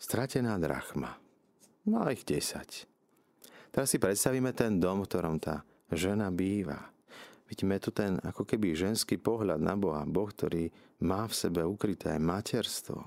Stratená 0.00 0.60
drachma. 0.60 1.16
Má 1.88 2.12
ich 2.12 2.24
10. 2.28 2.88
Teraz 3.72 3.88
si 3.88 3.96
predstavíme 4.00 4.52
ten 4.52 4.76
dom, 4.80 5.04
v 5.04 5.08
ktorom 5.08 5.36
tá 5.40 5.64
žena 5.92 6.28
býva. 6.28 6.93
Vidíme 7.44 7.76
tu 7.76 7.92
ten 7.92 8.16
ako 8.24 8.48
keby 8.48 8.72
ženský 8.72 9.20
pohľad 9.20 9.60
na 9.60 9.76
Boha. 9.76 10.02
Boh, 10.08 10.28
ktorý 10.28 10.72
má 11.04 11.28
v 11.28 11.34
sebe 11.36 11.60
ukryté 11.60 12.16
materstvo. 12.16 13.04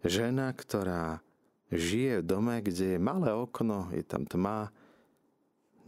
Žena, 0.00 0.54
ktorá 0.54 1.20
žije 1.68 2.22
v 2.22 2.26
dome, 2.26 2.56
kde 2.62 2.96
je 2.96 3.00
malé 3.00 3.34
okno, 3.34 3.90
je 3.92 4.02
tam 4.06 4.24
tma, 4.24 4.72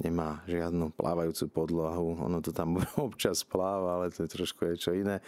nemá 0.02 0.42
žiadnu 0.44 0.92
plávajúcu 0.92 1.44
podlahu, 1.48 2.18
ono 2.18 2.38
to 2.42 2.52
tam 2.52 2.76
občas 2.98 3.46
pláva, 3.46 4.02
ale 4.02 4.12
to 4.12 4.26
je 4.26 4.34
trošku 4.34 4.68
je 4.72 4.74
čo 4.76 4.90
iné. 4.92 5.22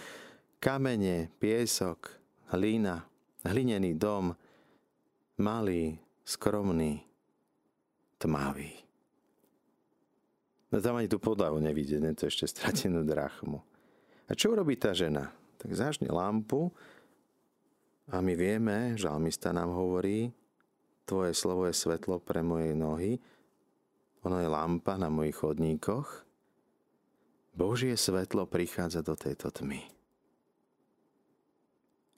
Kamene, 0.60 1.32
piesok, 1.40 2.08
hlína, 2.52 3.04
hlinený 3.44 3.96
dom, 3.96 4.36
malý, 5.40 5.96
skromný, 6.24 7.04
tmavý. 8.16 8.83
No 10.74 10.82
tam 10.82 10.98
ani 10.98 11.06
tú 11.06 11.22
podlahu 11.22 11.62
nevidie, 11.62 12.02
nie 12.02 12.18
to 12.18 12.26
ešte 12.26 12.50
stratenú 12.50 13.06
drachmu. 13.06 13.62
A 14.26 14.34
čo 14.34 14.50
urobí 14.50 14.74
tá 14.74 14.90
žena? 14.90 15.30
Tak 15.62 15.70
zažne 15.70 16.10
lampu 16.10 16.74
a 18.10 18.18
my 18.18 18.34
vieme, 18.34 18.98
žalmista 18.98 19.54
nám 19.54 19.70
hovorí, 19.70 20.34
tvoje 21.06 21.30
slovo 21.30 21.70
je 21.70 21.78
svetlo 21.78 22.18
pre 22.18 22.42
moje 22.42 22.74
nohy, 22.74 23.22
ono 24.26 24.42
je 24.42 24.50
lampa 24.50 24.98
na 24.98 25.06
mojich 25.06 25.38
chodníkoch. 25.38 26.26
Božie 27.54 27.94
svetlo 27.94 28.50
prichádza 28.50 28.98
do 29.06 29.14
tejto 29.14 29.54
tmy. 29.54 29.78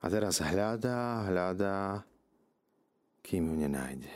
A 0.00 0.08
teraz 0.08 0.40
hľadá, 0.40 1.28
hľadá, 1.28 2.00
kým 3.20 3.52
ju 3.52 3.54
nenájde. 3.68 4.14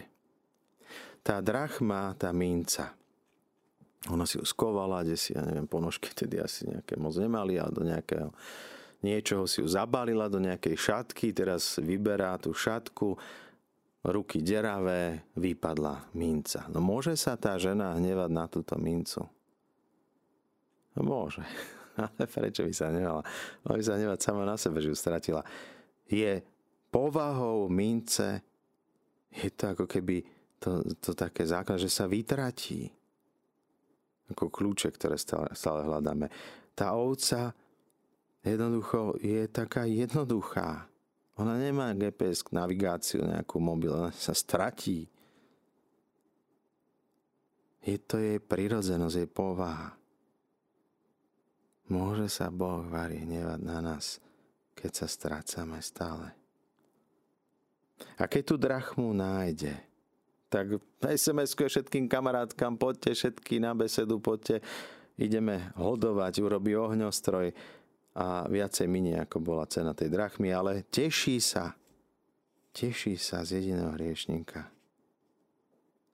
Tá 1.21 1.45
drachma, 1.45 2.17
tá 2.17 2.33
minca, 2.33 2.97
ona 4.09 4.25
si 4.25 4.41
ju 4.41 4.45
skovala, 4.49 5.05
kde 5.05 5.17
si, 5.21 5.37
ja 5.37 5.45
neviem, 5.45 5.69
ponožky 5.69 6.09
tedy 6.17 6.41
asi 6.41 6.65
nejaké 6.65 6.97
moc 6.97 7.13
nemali, 7.21 7.61
ale 7.61 7.69
do 7.69 7.85
nejakého 7.85 8.33
niečoho 9.05 9.45
si 9.45 9.61
ju 9.61 9.69
zabalila 9.69 10.33
do 10.33 10.41
nejakej 10.41 10.77
šatky, 10.77 11.37
teraz 11.37 11.77
vyberá 11.77 12.41
tú 12.41 12.57
šatku, 12.57 13.21
ruky 14.01 14.41
deravé, 14.41 15.29
vypadla 15.37 16.09
minca. 16.17 16.65
No 16.73 16.81
môže 16.81 17.13
sa 17.21 17.37
tá 17.37 17.61
žena 17.61 17.93
hnevať 18.01 18.31
na 18.33 18.49
túto 18.49 18.81
mincu? 18.81 19.21
No 20.97 21.01
môže. 21.05 21.45
Ale 22.01 22.25
prečo 22.25 22.65
by 22.65 22.73
sa 22.73 22.89
hnevala? 22.89 23.21
Mohla 23.61 23.77
by 23.77 23.85
sa 23.85 23.97
hnevať 24.01 24.19
sama 24.25 24.43
na 24.49 24.57
sebe, 24.57 24.81
že 24.81 24.89
ju 24.89 24.97
stratila. 24.97 25.45
Je 26.09 26.41
povahou 26.89 27.69
mince, 27.69 28.41
je 29.29 29.53
to 29.53 29.77
ako 29.77 29.85
keby 29.85 30.25
to, 30.57 30.81
to 30.97 31.13
také 31.13 31.45
základ, 31.45 31.77
že 31.77 31.93
sa 31.93 32.09
vytratí 32.09 33.00
ako 34.31 34.49
kľúče, 34.49 34.95
ktoré 34.95 35.19
stále, 35.19 35.51
stále 35.53 35.85
hľadáme. 35.85 36.31
Tá 36.73 36.95
ovca 36.95 37.53
jednoducho 38.47 39.19
je 39.21 39.45
taká 39.51 39.85
jednoduchá. 39.85 40.87
Ona 41.41 41.57
nemá 41.57 41.93
GPS 41.97 42.45
navigáciu, 42.53 43.25
nejakú 43.25 43.59
mobil, 43.61 43.93
ona 43.93 44.13
sa 44.13 44.37
stratí. 44.37 45.09
Je 47.81 47.97
to 47.97 48.21
jej 48.21 48.37
prirodzenosť, 48.37 49.17
jej 49.17 49.31
povaha. 49.31 49.97
Môže 51.91 52.29
sa 52.29 52.53
Boh 52.53 52.85
varí 52.87 53.25
hnevať 53.25 53.61
na 53.67 53.83
nás, 53.83 54.21
keď 54.77 54.91
sa 54.95 55.07
strácame 55.09 55.81
stále. 55.81 56.31
A 58.21 58.29
keď 58.29 58.43
tu 58.45 58.55
drachmu 58.61 59.11
nájde, 59.17 59.90
tak 60.51 60.83
sms 60.99 61.55
všetkým 61.55 62.11
kamarátkam, 62.11 62.75
poďte 62.75 63.15
všetky 63.15 63.63
na 63.63 63.71
besedu, 63.73 64.19
poďte, 64.19 64.59
ideme 65.15 65.71
hodovať, 65.79 66.43
urobí 66.43 66.75
ohňostroj 66.75 67.55
a 68.19 68.51
viacej 68.51 68.91
minie, 68.91 69.23
ako 69.23 69.39
bola 69.39 69.71
cena 69.71 69.95
tej 69.95 70.11
drachmy, 70.11 70.51
ale 70.51 70.83
teší 70.91 71.39
sa, 71.39 71.79
teší 72.75 73.15
sa 73.15 73.47
z 73.47 73.63
jediného 73.63 73.95
hriešníka. 73.95 74.67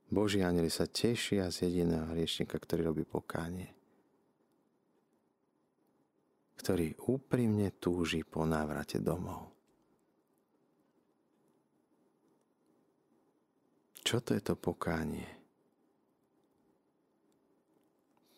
Boží 0.06 0.44
anieli 0.44 0.70
sa 0.70 0.84
tešia 0.86 1.48
z 1.50 1.66
jediného 1.66 2.12
hriešnika, 2.12 2.60
ktorý 2.60 2.92
robí 2.92 3.02
pokánie. 3.08 3.72
Ktorý 6.60 6.94
úprimne 7.08 7.74
túži 7.80 8.22
po 8.22 8.46
návrate 8.46 9.02
domov. 9.02 9.55
Čo 14.06 14.22
to 14.22 14.38
je 14.38 14.42
to 14.46 14.54
pokánie? 14.54 15.26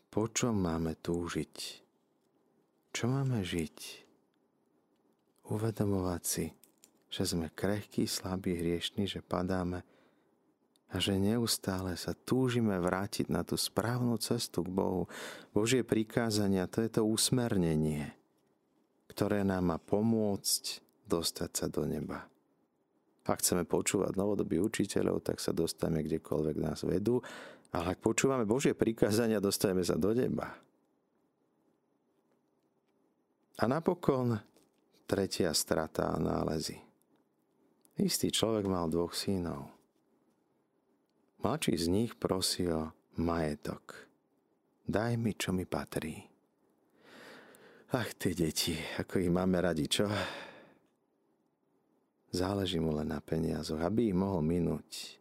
Po 0.08 0.24
čom 0.32 0.56
máme 0.56 0.96
túžiť? 0.96 1.56
Čo 2.96 3.04
máme 3.12 3.44
žiť? 3.44 3.78
Uvedomovať 5.52 6.22
si, 6.24 6.56
že 7.12 7.28
sme 7.28 7.52
krehkí, 7.52 8.08
slabí, 8.08 8.56
hriešní, 8.56 9.04
že 9.04 9.20
padáme, 9.20 9.84
a 10.88 10.96
že 10.96 11.20
neustále 11.20 12.00
sa 12.00 12.16
túžime 12.16 12.80
vrátiť 12.80 13.28
na 13.28 13.44
tú 13.44 13.60
správnu 13.60 14.16
cestu 14.16 14.64
k 14.64 14.72
Bohu. 14.72 15.04
Božie 15.52 15.84
prikázania, 15.84 16.64
to 16.64 16.80
je 16.80 16.88
to 16.96 17.04
usmernenie, 17.04 18.16
ktoré 19.12 19.44
nám 19.44 19.68
má 19.68 19.76
pomôcť 19.76 20.80
dostať 21.04 21.50
sa 21.52 21.66
do 21.68 21.84
neba. 21.84 22.24
Ak 23.28 23.44
chceme 23.44 23.68
počúvať 23.68 24.16
novodobí 24.16 24.56
učiteľov, 24.56 25.20
tak 25.20 25.36
sa 25.36 25.52
dostaneme 25.52 26.00
kdekoľvek 26.00 26.56
nás 26.56 26.80
vedú, 26.88 27.20
ale 27.76 27.92
ak 27.92 28.00
počúvame 28.00 28.48
Božie 28.48 28.72
prikázania, 28.72 29.44
dostaneme 29.44 29.84
sa 29.84 30.00
do 30.00 30.16
neba. 30.16 30.56
A 33.60 33.68
napokon 33.68 34.40
tretia 35.04 35.52
strata 35.52 36.08
a 36.08 36.16
nálezy. 36.16 36.80
Istý 38.00 38.32
človek 38.32 38.64
mal 38.64 38.88
dvoch 38.88 39.12
synov. 39.12 39.68
Mladší 41.44 41.74
z 41.76 41.86
nich 41.90 42.10
prosí 42.16 42.64
o 42.70 42.94
majetok. 43.20 44.08
Daj 44.88 45.20
mi, 45.20 45.36
čo 45.36 45.52
mi 45.52 45.68
patrí. 45.68 46.24
Ach, 47.92 48.08
tie 48.16 48.32
deti, 48.32 48.72
ako 48.96 49.20
ich 49.20 49.32
máme 49.32 49.60
radi, 49.60 49.84
čo? 49.90 50.08
Záleží 52.28 52.76
mu 52.76 52.92
len 52.92 53.08
na 53.08 53.24
peniazoch, 53.24 53.80
aby 53.80 54.12
ich 54.12 54.16
mohol 54.16 54.44
minúť. 54.44 55.16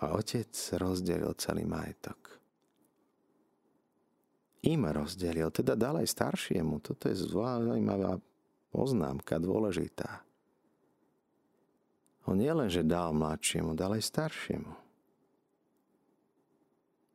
A 0.00 0.14
otec 0.16 0.50
rozdelil 0.78 1.34
celý 1.34 1.66
majetok. 1.66 2.40
Im 4.60 4.86
rozdelil, 4.86 5.48
teda 5.50 5.72
dal 5.72 6.04
aj 6.04 6.08
staršiemu. 6.08 6.84
Toto 6.84 7.08
je 7.08 7.16
zaujímavá 7.16 8.20
poznámka, 8.70 9.40
dôležitá. 9.40 10.22
On 12.28 12.36
nie 12.36 12.52
len, 12.52 12.68
že 12.68 12.86
dal 12.86 13.16
mladšiemu, 13.16 13.72
dal 13.72 13.96
aj 13.96 14.04
staršiemu. 14.04 14.72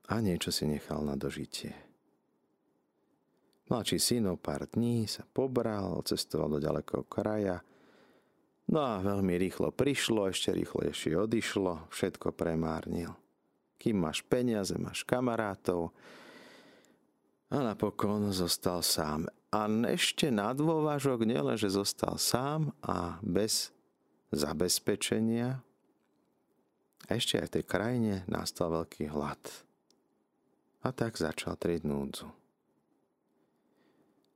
A 0.09 0.21
niečo 0.21 0.49
si 0.49 0.65
nechal 0.67 1.01
na 1.05 1.13
dožitie. 1.17 1.73
Mladší 3.65 3.97
syn 3.97 4.29
o 4.29 4.37
pár 4.37 4.69
dní 4.69 5.09
sa 5.09 5.25
pobral, 5.25 5.97
cestoval 6.05 6.57
do 6.57 6.59
ďalekého 6.61 7.01
kraja, 7.09 7.65
no 8.69 8.79
a 8.81 9.01
veľmi 9.01 9.35
rýchlo 9.37 9.69
prišlo, 9.73 10.29
ešte 10.29 10.53
rýchlejšie 10.53 11.17
odišlo, 11.17 11.89
všetko 11.89 12.33
premárnil. 12.33 13.13
Kým 13.77 14.01
máš 14.01 14.25
peniaze, 14.25 14.73
máš 14.79 15.05
kamarátov 15.05 15.93
a 17.53 17.61
napokon 17.61 18.33
zostal 18.33 18.81
sám. 18.81 19.29
A 19.53 19.69
ešte 19.87 20.27
na 20.33 20.51
dôvažok 20.51 21.23
nielen, 21.23 21.55
že 21.55 21.71
zostal 21.71 22.19
sám 22.19 22.75
a 22.83 23.21
bez 23.23 23.71
zabezpečenia. 24.35 25.63
Ešte 27.05 27.37
aj 27.39 27.47
v 27.47 27.53
tej 27.59 27.63
krajine 27.63 28.15
nastal 28.25 28.73
veľký 28.73 29.07
hlad. 29.13 29.39
A 30.81 30.89
tak 30.91 31.15
začal 31.15 31.55
trieť 31.55 31.85
núdzu. 31.85 32.27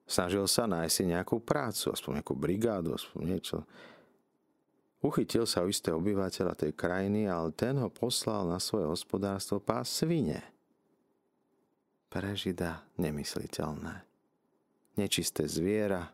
Snažil 0.10 0.46
sa 0.50 0.66
nájsť 0.66 0.94
si 0.94 1.04
nejakú 1.06 1.38
prácu, 1.38 1.94
aspoň 1.94 2.22
nejakú 2.22 2.34
brigádu, 2.34 2.98
aspoň 2.98 3.22
niečo. 3.30 3.58
Uchytil 5.00 5.48
sa 5.48 5.64
u 5.64 5.72
istého 5.72 5.96
obyvateľa 5.96 6.60
tej 6.60 6.76
krajiny, 6.76 7.32
ale 7.32 7.56
ten 7.56 7.80
ho 7.80 7.88
poslal 7.88 8.44
na 8.44 8.60
svoje 8.60 8.84
hospodárstvo 8.84 9.64
pás 9.64 9.88
svine. 9.88 10.44
Pre 12.12 12.36
Žida 12.36 12.84
nemysliteľné. 13.00 14.04
Nečisté 15.00 15.48
zviera, 15.48 16.12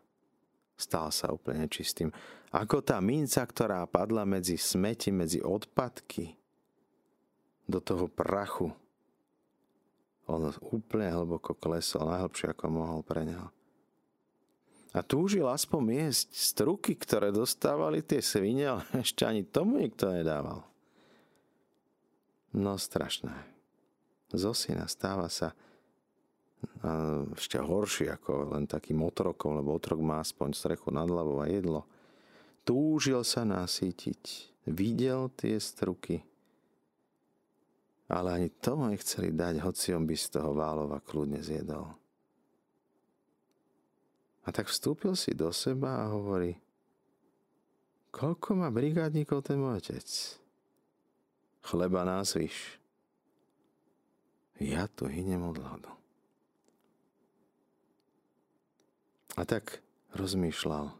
stal 0.77 1.09
sa 1.09 1.33
úplne 1.33 1.65
nečistým. 1.65 2.13
Ako 2.53 2.85
tá 2.85 3.01
minca, 3.01 3.41
ktorá 3.41 3.81
padla 3.89 4.21
medzi 4.21 4.59
smeti, 4.59 5.09
medzi 5.09 5.41
odpadky, 5.41 6.37
do 7.65 7.81
toho 7.81 8.05
prachu. 8.05 8.69
On 10.29 10.41
úplne 10.73 11.09
hlboko 11.09 11.57
klesol, 11.57 12.09
najhlbšie 12.09 12.53
ako 12.53 12.65
mohol 12.69 13.01
pre 13.01 13.25
neho. 13.25 13.54
A 14.95 15.03
túžil 15.03 15.43
aspoň 15.43 16.07
jesť 16.07 16.29
struky, 16.31 16.95
ktoré 16.95 17.35
dostávali 17.35 17.99
tie 17.99 18.23
svine, 18.23 18.79
ale 18.79 18.83
ešte 19.03 19.27
ani 19.27 19.43
tomu 19.43 19.83
nikto 19.83 20.07
nedával. 20.07 20.63
No 22.55 22.79
strašné. 22.79 23.35
Zo 24.31 24.55
syna 24.55 24.87
stáva 24.87 25.27
sa 25.27 25.51
ešte 27.35 27.59
horší 27.59 28.09
ako 28.09 28.55
len 28.55 28.65
takým 28.65 29.03
otrokom, 29.03 29.59
lebo 29.59 29.75
otrok 29.75 29.99
má 29.99 30.23
aspoň 30.23 30.55
strechu 30.55 30.89
nad 30.89 31.05
hlavou 31.05 31.43
a 31.43 31.51
jedlo– 31.51 31.83
túžil 32.65 33.21
sa 33.21 33.45
nasýtiť, 33.45 34.49
videl 34.65 35.29
tie 35.37 35.61
struky, 35.61 36.25
ale 38.09 38.33
ani 38.33 38.49
tomu 38.49 38.89
nechceli 38.89 39.29
dať, 39.31 39.61
hoci 39.61 39.93
on 39.93 40.09
by 40.09 40.17
z 40.17 40.27
toho 40.33 40.51
válova 40.57 40.97
kľudne 40.99 41.39
zjedol. 41.45 41.93
A 44.45 44.53
tak 44.53 44.69
vstúpil 44.69 45.17
si 45.17 45.33
do 45.33 45.49
seba 45.49 46.05
a 46.05 46.13
hovorí, 46.13 46.53
koľko 48.13 48.61
má 48.61 48.69
brigádnikov 48.69 49.41
ten 49.41 49.57
môj 49.57 49.81
otec? 49.81 50.07
Chleba 51.65 52.05
názvyš. 52.05 52.77
Ja 54.61 54.85
tu 54.85 55.09
hynem 55.09 55.41
od 55.43 55.57
hladu. 55.57 55.91
A 59.35 59.43
tak 59.43 59.83
rozmýšľal, 60.15 60.95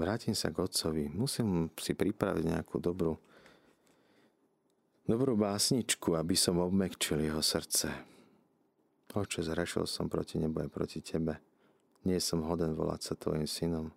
vrátim 0.00 0.32
sa 0.32 0.48
k 0.48 0.64
otcovi. 0.64 1.12
Musím 1.12 1.68
si 1.76 1.92
pripraviť 1.92 2.44
nejakú 2.48 2.80
dobrú, 2.80 3.20
dobrú 5.04 5.36
básničku, 5.36 6.16
aby 6.16 6.32
som 6.32 6.56
obmekčil 6.64 7.20
jeho 7.20 7.44
srdce. 7.44 7.92
Oče, 9.10 9.42
zrešil 9.42 9.90
som 9.90 10.06
proti 10.06 10.38
nebu 10.38 10.62
aj 10.62 10.70
proti 10.70 11.02
tebe. 11.02 11.42
Nie 12.06 12.22
som 12.22 12.46
hoden 12.46 12.78
volať 12.78 13.00
sa 13.02 13.14
tvojim 13.18 13.44
synom. 13.44 13.90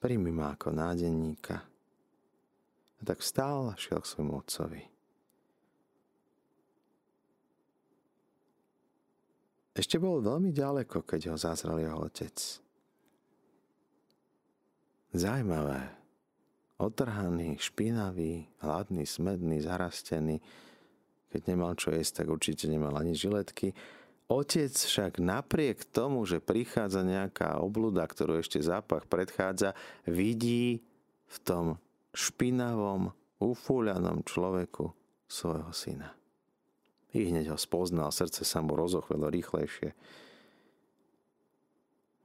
Príjmi 0.00 0.30
ma 0.32 0.52
ako 0.54 0.72
nádenníka. 0.72 1.64
A 3.00 3.00
tak 3.02 3.24
vstál 3.24 3.72
a 3.72 3.80
šiel 3.80 4.04
k 4.04 4.10
svojmu 4.12 4.32
otcovi. 4.36 4.82
Ešte 9.72 9.96
bol 9.96 10.20
veľmi 10.20 10.52
ďaleko, 10.52 11.00
keď 11.08 11.32
ho 11.32 11.36
zazrel 11.40 11.80
jeho 11.80 12.04
otec. 12.04 12.36
Zajímavé. 15.16 15.96
Otrhaný, 16.80 17.56
špinavý, 17.56 18.44
hladný, 18.60 19.08
smedný, 19.08 19.60
zarastený. 19.64 20.40
Keď 21.30 21.40
nemal 21.46 21.78
čo 21.78 21.94
jesť, 21.94 22.22
tak 22.22 22.26
určite 22.34 22.66
nemal 22.66 22.94
ani 22.98 23.14
žiletky. 23.14 23.72
Otec 24.30 24.70
však 24.70 25.18
napriek 25.18 25.86
tomu, 25.90 26.22
že 26.22 26.38
prichádza 26.38 27.02
nejaká 27.02 27.58
obluda, 27.58 28.06
ktorú 28.06 28.38
ešte 28.38 28.62
zápach 28.62 29.06
predchádza, 29.10 29.74
vidí 30.06 30.82
v 31.30 31.36
tom 31.42 31.66
špinavom, 32.14 33.14
ufúľanom 33.40 34.22
človeku 34.26 34.94
svojho 35.26 35.70
syna. 35.74 36.14
I 37.10 37.30
hneď 37.30 37.54
ho 37.54 37.58
spoznal, 37.58 38.14
srdce 38.14 38.46
sa 38.46 38.62
mu 38.62 38.78
rozochvelo 38.78 39.26
rýchlejšie. 39.30 39.94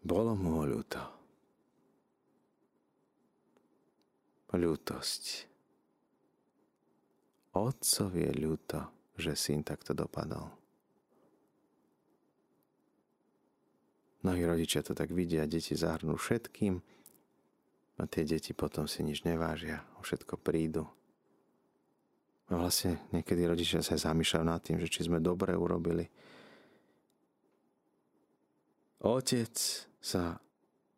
Bolo 0.05 0.37
mu 0.37 0.61
ľúto. 0.61 1.15
ľútosť. 4.55 5.54
Otcovi 7.55 8.27
je 8.27 8.33
ľúto, 8.35 8.79
že 9.15 9.31
syn 9.31 9.63
takto 9.63 9.95
dopadol. 9.95 10.51
Mnohí 14.27 14.41
rodičia 14.43 14.83
to 14.83 14.97
tak 14.97 15.13
vidia, 15.13 15.47
deti 15.47 15.77
zahrnú 15.77 16.17
všetkým 16.17 16.81
a 17.95 18.03
tie 18.09 18.25
deti 18.25 18.51
potom 18.51 18.89
si 18.89 19.05
nič 19.05 19.23
nevážia, 19.23 19.85
o 19.95 20.03
všetko 20.03 20.41
prídu. 20.41 20.83
A 22.49 22.57
vlastne 22.57 23.01
niekedy 23.13 23.45
rodičia 23.45 23.85
sa 23.85 23.95
zamýšľajú 23.97 24.45
nad 24.45 24.61
tým, 24.61 24.77
že 24.81 24.89
či 24.89 25.05
sme 25.05 25.21
dobre 25.21 25.55
urobili. 25.55 26.09
Otec 29.05 29.53
sa 30.01 30.41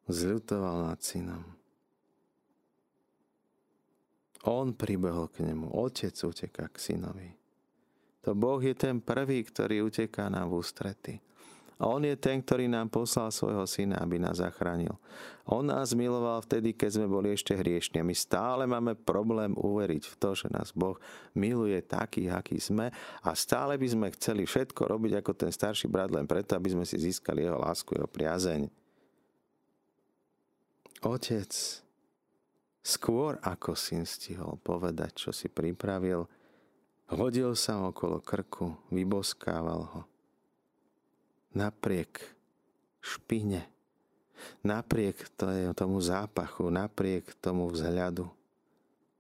zľutoval 0.07 0.87
nad 0.87 0.99
synom. 1.03 1.56
On 4.47 4.71
pribehol 4.71 5.27
k 5.27 5.43
nemu. 5.43 5.75
Otec 5.75 6.15
uteká 6.15 6.71
k 6.71 6.77
synovi. 6.79 7.35
To 8.23 8.31
Boh 8.31 8.59
je 8.63 8.75
ten 8.75 9.03
prvý, 9.03 9.43
ktorý 9.43 9.87
uteká 9.87 10.31
nám 10.31 10.51
v 10.51 10.59
ústrety. 10.59 11.13
On 11.77 12.01
je 12.01 12.17
ten, 12.17 12.41
ktorý 12.41 12.65
nám 12.65 12.89
poslal 12.89 13.29
svojho 13.29 13.69
syna, 13.69 14.01
aby 14.01 14.17
nás 14.17 14.41
zachránil. 14.41 14.97
On 15.45 15.61
nás 15.61 15.93
miloval 15.93 16.41
vtedy, 16.41 16.73
keď 16.73 16.97
sme 16.97 17.05
boli 17.05 17.29
ešte 17.29 17.53
hriešni. 17.53 18.01
My 18.01 18.17
stále 18.17 18.65
máme 18.65 18.97
problém 18.97 19.53
uveriť 19.53 20.09
v 20.09 20.15
to, 20.17 20.33
že 20.33 20.49
nás 20.49 20.73
Boh 20.73 20.97
miluje 21.37 21.77
taký, 21.85 22.33
aký 22.33 22.57
sme 22.57 22.89
a 23.21 23.29
stále 23.37 23.77
by 23.77 23.87
sme 23.93 24.07
chceli 24.17 24.49
všetko 24.49 24.89
robiť 24.89 25.21
ako 25.21 25.31
ten 25.37 25.53
starší 25.53 25.85
brat 25.85 26.09
len 26.09 26.25
preto, 26.25 26.57
aby 26.57 26.73
sme 26.73 26.81
si 26.81 26.97
získali 26.97 27.45
jeho 27.45 27.61
lásku, 27.61 27.93
jeho 27.93 28.09
priazeň. 28.09 28.73
Otec, 31.05 31.53
skôr 32.87 33.35
ako 33.43 33.75
syn 33.75 34.07
stihol 34.07 34.55
povedať, 34.63 35.27
čo 35.27 35.35
si 35.35 35.51
pripravil, 35.51 36.23
hodil 37.11 37.51
sa 37.59 37.83
okolo 37.83 38.23
krku, 38.23 38.79
vyboskával 38.87 39.83
ho 39.91 40.01
napriek 41.57 42.21
špine, 43.01 43.65
napriek 44.61 45.17
tomu 45.73 45.97
zápachu, 45.97 46.69
napriek 46.69 47.33
tomu 47.41 47.67
vzhľadu, 47.73 48.29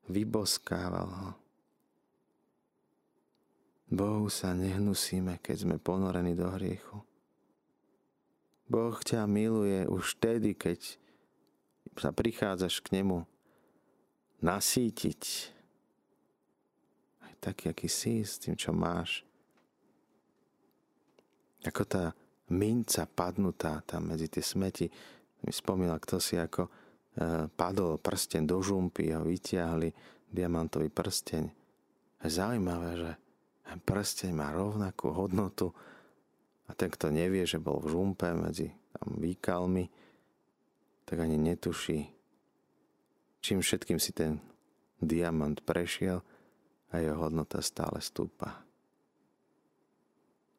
vyboskával 0.05 1.09
ho. 1.09 1.31
Bohu 3.87 4.27
sa 4.27 4.51
nehnusíme, 4.51 5.39
keď 5.39 5.63
sme 5.63 5.75
ponorení 5.79 6.35
do 6.35 6.51
hriechu. 6.53 7.01
Boh 8.67 8.99
ťa 8.99 9.23
miluje 9.25 9.87
už 9.87 10.19
vtedy, 10.19 10.51
keď 10.51 10.99
sa 11.95 12.11
prichádzaš 12.11 12.83
k 12.83 12.99
nemu 12.99 13.23
nasítiť. 14.41 15.21
Aj 17.25 17.33
taký, 17.41 17.73
aký 17.73 17.89
si 17.89 18.21
s 18.21 18.37
tým, 18.41 18.53
čo 18.53 18.73
máš. 18.73 19.25
Ako 21.65 21.83
tá 21.83 22.13
minca 22.53 23.03
padnutá 23.09 23.83
tam 23.83 24.13
medzi 24.13 24.29
tie 24.31 24.43
smeti. 24.43 24.87
Mi 25.43 25.51
spomínal, 25.53 25.99
kto 25.99 26.17
si 26.17 26.39
ako 26.39 26.65
e, 26.65 26.71
padol 27.51 27.99
prsten 27.99 28.47
do 28.47 28.61
žumpy 28.63 29.13
a 29.13 29.21
vytiahli 29.21 29.89
diamantový 30.31 30.89
prsteň. 30.89 31.43
Je 32.23 32.29
zaujímavé, 32.29 32.91
že 32.97 33.11
prsteň 33.75 34.31
má 34.33 34.49
rovnakú 34.55 35.11
hodnotu 35.13 35.69
a 36.67 36.75
ten, 36.75 36.91
kto 36.91 37.11
nevie, 37.11 37.43
že 37.47 37.61
bol 37.61 37.79
v 37.83 37.91
žumpe 37.95 38.31
medzi 38.33 38.71
tam 38.95 39.19
výkalmi, 39.19 39.85
tak 41.07 41.17
ani 41.23 41.37
netuší, 41.39 42.16
čím 43.43 43.61
všetkým 43.61 43.99
si 44.01 44.11
ten 44.13 44.39
diamant 44.97 45.59
prešiel 45.61 46.21
a 46.91 46.93
jeho 46.97 47.27
hodnota 47.27 47.61
stále 47.61 48.01
stúpa 48.01 48.67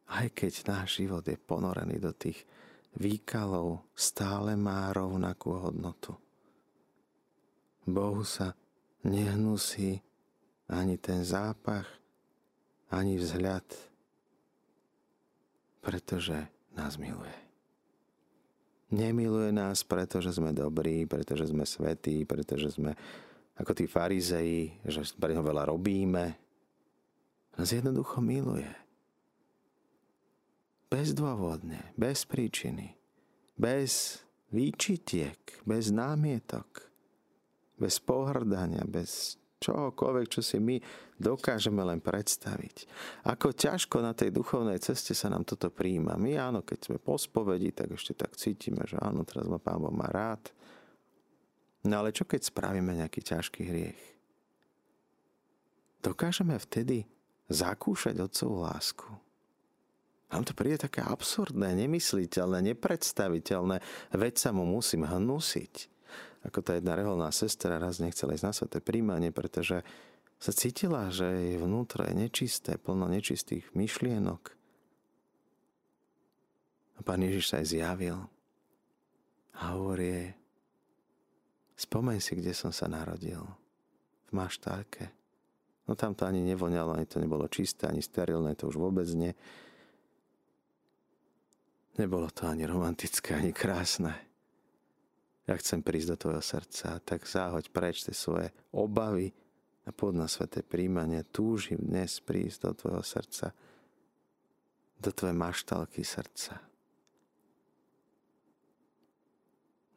aj 0.09 0.33
keď 0.33 0.53
náš 0.65 1.05
život 1.05 1.25
je 1.29 1.37
ponorený 1.37 2.01
do 2.01 2.17
tých 2.17 2.49
výkalov, 2.97 3.85
stále 3.93 4.57
má 4.57 4.89
rovnakú 4.97 5.53
hodnotu. 5.53 6.17
Bohu 7.85 8.25
sa 8.25 8.57
nehnusí 9.05 10.01
ani 10.69 10.97
ten 10.97 11.25
zápach, 11.25 11.89
ani 12.89 13.21
vzhľad, 13.21 13.65
pretože 15.85 16.49
nás 16.73 16.97
miluje. 16.97 17.48
Nemiluje 18.89 19.53
nás, 19.53 19.85
pretože 19.85 20.33
sme 20.33 20.57
dobrí, 20.57 21.05
pretože 21.05 21.49
sme 21.53 21.69
svetí, 21.69 22.25
pretože 22.25 22.73
sme 22.73 22.97
ako 23.59 23.75
tí 23.75 23.85
farizeji, 23.85 24.81
že 24.87 25.05
pre 25.19 25.37
neho 25.37 25.45
veľa 25.45 25.69
robíme. 25.69 26.25
Nás 27.59 27.69
jednoducho 27.75 28.23
miluje 28.23 28.71
bezdôvodne, 30.89 31.93
bez 32.01 32.25
príčiny, 32.25 32.97
bez 33.61 34.25
výčitiek, 34.49 35.37
bez 35.69 35.93
námietok, 35.93 36.89
bez 37.77 38.01
pohrdania, 38.01 38.89
bez 38.89 39.37
čohokoľvek, 39.59 40.27
čo 40.31 40.41
si 40.41 40.59
my 40.63 40.79
dokážeme 41.19 41.83
len 41.83 41.99
predstaviť. 41.99 42.87
Ako 43.27 43.55
ťažko 43.55 43.99
na 43.99 44.15
tej 44.15 44.31
duchovnej 44.31 44.79
ceste 44.79 45.13
sa 45.13 45.29
nám 45.29 45.43
toto 45.43 45.69
príjma. 45.69 46.15
My 46.15 46.39
áno, 46.39 46.63
keď 46.63 46.79
sme 46.91 46.99
po 47.03 47.19
spovedi, 47.19 47.75
tak 47.75 47.95
ešte 47.95 48.15
tak 48.15 48.39
cítime, 48.39 48.87
že 48.87 48.97
áno, 49.03 49.27
teraz 49.27 49.51
ma 49.51 49.59
Pán 49.59 49.83
Boh 49.83 49.95
má 49.95 50.07
rád. 50.09 50.55
No 51.87 52.03
ale 52.03 52.15
čo 52.15 52.27
keď 52.27 52.47
spravíme 52.47 52.95
nejaký 52.95 53.21
ťažký 53.23 53.63
hriech? 53.67 54.03
Dokážeme 55.99 56.55
vtedy 56.63 57.07
zakúšať 57.51 58.23
Otcovú 58.23 58.63
lásku? 58.63 59.11
Nám 60.29 60.45
to 60.45 60.53
príde 60.53 60.77
také 60.77 61.01
absurdné, 61.01 61.73
nemysliteľné, 61.73 62.61
nepredstaviteľné, 62.77 63.81
veď 64.13 64.35
sa 64.37 64.51
mu 64.53 64.69
musím 64.69 65.09
hnusiť. 65.09 65.98
Ako 66.49 66.65
tá 66.65 66.81
jedna 66.81 66.97
reholná 66.97 67.29
sestra 67.29 67.77
raz 67.77 68.01
nechcela 68.01 68.33
ísť 68.33 68.47
na 68.49 68.55
sveté 68.57 68.79
príjmanie, 68.81 69.29
pretože 69.29 69.85
sa 70.41 70.53
cítila, 70.57 71.13
že 71.13 71.29
jej 71.29 71.57
vnútro 71.61 72.09
je 72.09 72.15
nečisté, 72.17 72.81
plno 72.81 73.05
nečistých 73.05 73.69
myšlienok. 73.77 74.57
A 76.97 77.01
pán 77.05 77.21
Ježiš 77.21 77.53
sa 77.53 77.61
aj 77.61 77.67
zjavil 77.69 78.19
a 79.61 79.77
hovorí 79.77 80.33
spomeň 81.77 82.19
si, 82.19 82.33
kde 82.39 82.57
som 82.57 82.73
sa 82.73 82.89
narodil. 82.89 83.45
V 84.29 84.37
maštálke. 84.37 85.09
No 85.89 85.97
tam 85.97 86.13
to 86.13 86.29
ani 86.29 86.45
nevoňalo, 86.45 86.93
ani 86.93 87.09
to 87.09 87.17
nebolo 87.17 87.49
čisté, 87.49 87.89
ani 87.89 88.05
sterilné, 88.05 88.53
to 88.57 88.69
už 88.69 88.77
vôbec 88.77 89.09
nie. 89.17 89.33
Nebolo 91.97 92.29
to 92.29 92.45
ani 92.45 92.69
romantické, 92.69 93.41
ani 93.41 93.57
krásne. 93.57 94.28
Ja 95.49 95.57
chcem 95.57 95.81
prísť 95.81 96.13
do 96.13 96.17
tvojho 96.29 96.45
srdca, 96.45 97.01
tak 97.01 97.25
záhoď 97.25 97.73
preč 97.73 98.05
tie 98.05 98.13
svoje 98.13 98.53
obavy 98.69 99.33
a 99.89 99.91
pod 99.97 100.13
na 100.13 100.29
sveté 100.29 100.61
príjmanie. 100.61 101.25
Túžim 101.25 101.81
dnes 101.81 102.21
prísť 102.21 102.69
do 102.69 102.73
tvojho 102.77 103.01
srdca, 103.01 103.57
do 105.01 105.09
tvojej 105.09 105.33
maštalky 105.33 106.05
srdca. 106.05 106.61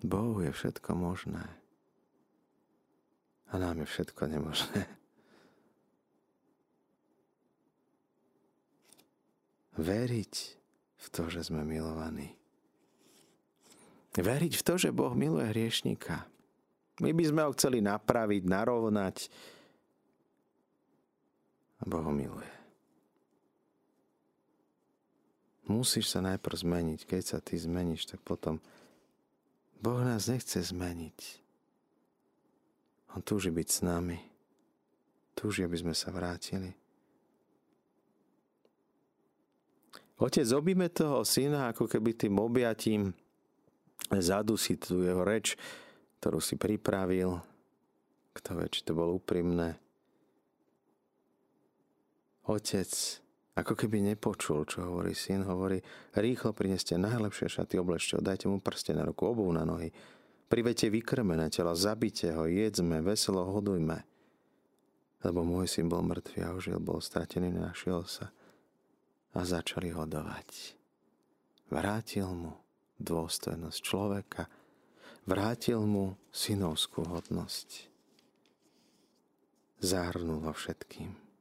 Bohu 0.01 0.39
je 0.39 0.55
všetko 0.55 0.95
možné. 0.95 1.43
A 3.51 3.59
nám 3.59 3.83
je 3.83 3.87
všetko 3.91 4.31
nemožné. 4.31 4.87
Veriť 9.75 10.35
v 10.95 11.07
to, 11.11 11.27
že 11.27 11.51
sme 11.51 11.67
milovaní. 11.67 12.40
Veriť 14.11 14.53
v 14.59 14.65
to, 14.67 14.73
že 14.75 14.91
Boh 14.91 15.15
miluje 15.15 15.47
hriešnika. 15.47 16.27
My 16.99 17.15
by 17.15 17.23
sme 17.23 17.41
ho 17.47 17.55
chceli 17.55 17.79
napraviť, 17.79 18.43
narovnať. 18.43 19.17
A 21.79 21.83
Boh 21.87 22.03
ho 22.03 22.11
miluje. 22.11 22.51
Musíš 25.71 26.11
sa 26.11 26.19
najprv 26.19 26.55
zmeniť. 26.59 26.99
Keď 27.07 27.23
sa 27.23 27.39
ty 27.39 27.55
zmeníš, 27.55 28.11
tak 28.11 28.19
potom 28.19 28.59
Boh 29.79 30.03
nás 30.03 30.27
nechce 30.27 30.59
zmeniť. 30.59 31.19
On 33.15 33.23
túži 33.23 33.47
byť 33.47 33.67
s 33.71 33.79
nami. 33.79 34.19
Túži, 35.31 35.63
aby 35.63 35.79
sme 35.79 35.95
sa 35.95 36.11
vrátili. 36.11 36.75
Otec 40.21 40.45
objíme 40.53 40.91
toho 40.91 41.25
syna 41.25 41.73
ako 41.73 41.89
keby 41.89 42.13
tým 42.13 42.37
objatím 42.37 43.15
zadusí 44.09 44.79
tú 44.79 45.05
jeho 45.05 45.21
reč, 45.21 45.53
ktorú 46.17 46.41
si 46.41 46.57
pripravil. 46.57 47.37
Kto 48.31 48.49
vie, 48.57 48.67
či 48.71 48.87
to 48.87 48.95
bolo 48.95 49.19
úprimné. 49.19 49.75
Otec 52.47 52.89
ako 53.51 53.75
keby 53.75 53.99
nepočul, 53.99 54.63
čo 54.63 54.87
hovorí 54.87 55.11
syn, 55.11 55.43
hovorí, 55.43 55.83
rýchlo 56.15 56.55
prineste 56.55 56.95
najlepšie 56.95 57.51
šaty, 57.51 57.75
oblečte 57.77 58.15
ho, 58.15 58.23
dajte 58.23 58.47
mu 58.47 58.63
prste 58.63 58.95
na 58.95 59.03
ruku, 59.03 59.27
obuv 59.27 59.51
na 59.51 59.67
nohy. 59.67 59.91
Privete 60.47 60.87
vykrmené 60.87 61.51
tela, 61.51 61.75
zabite 61.75 62.31
ho, 62.31 62.47
jedzme, 62.47 63.03
veselo 63.03 63.43
hodujme. 63.43 64.07
lebo 65.21 65.45
môj 65.45 65.69
syn 65.69 65.85
bol 65.85 66.01
mŕtvý 66.01 66.39
a 66.41 66.53
ožil, 66.57 66.81
bol 66.81 66.97
stratený, 66.97 67.53
našiel 67.53 68.07
sa 68.09 68.33
a 69.37 69.45
začali 69.45 69.93
hodovať. 69.93 70.79
Vrátil 71.69 72.25
mu 72.31 72.60
dôstojnosť 73.01 73.79
človeka, 73.81 74.47
vrátil 75.25 75.83
mu 75.83 76.15
synovskú 76.31 77.05
hodnosť. 77.05 77.91
Zahrnul 79.81 80.45
vo 80.45 80.53
všetkým. 80.53 81.31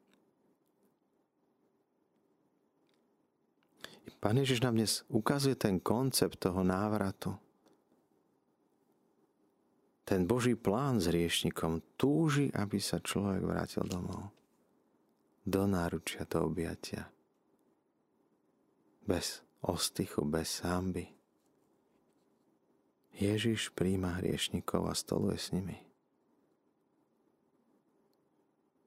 Pán 4.21 4.37
Ježiš 4.37 4.61
nám 4.61 4.77
dnes 4.77 5.01
ukazuje 5.09 5.57
ten 5.57 5.81
koncept 5.81 6.37
toho 6.37 6.61
návratu. 6.61 7.41
Ten 10.05 10.29
Boží 10.29 10.53
plán 10.61 11.01
s 11.01 11.09
riešnikom 11.09 11.97
túži, 11.97 12.53
aby 12.53 12.77
sa 12.77 13.01
človek 13.01 13.41
vrátil 13.41 13.89
domov. 13.89 14.29
Do 15.41 15.65
náručia, 15.65 16.29
do 16.29 16.53
objatia. 16.53 17.09
Bez 19.09 19.41
ostychu, 19.65 20.29
bez 20.29 20.61
hamby. 20.69 21.20
Ježiš 23.17 23.75
príjma 23.75 24.21
hriešnikov 24.23 24.87
a 24.87 24.95
stoluje 24.95 25.39
s 25.41 25.51
nimi. 25.51 25.77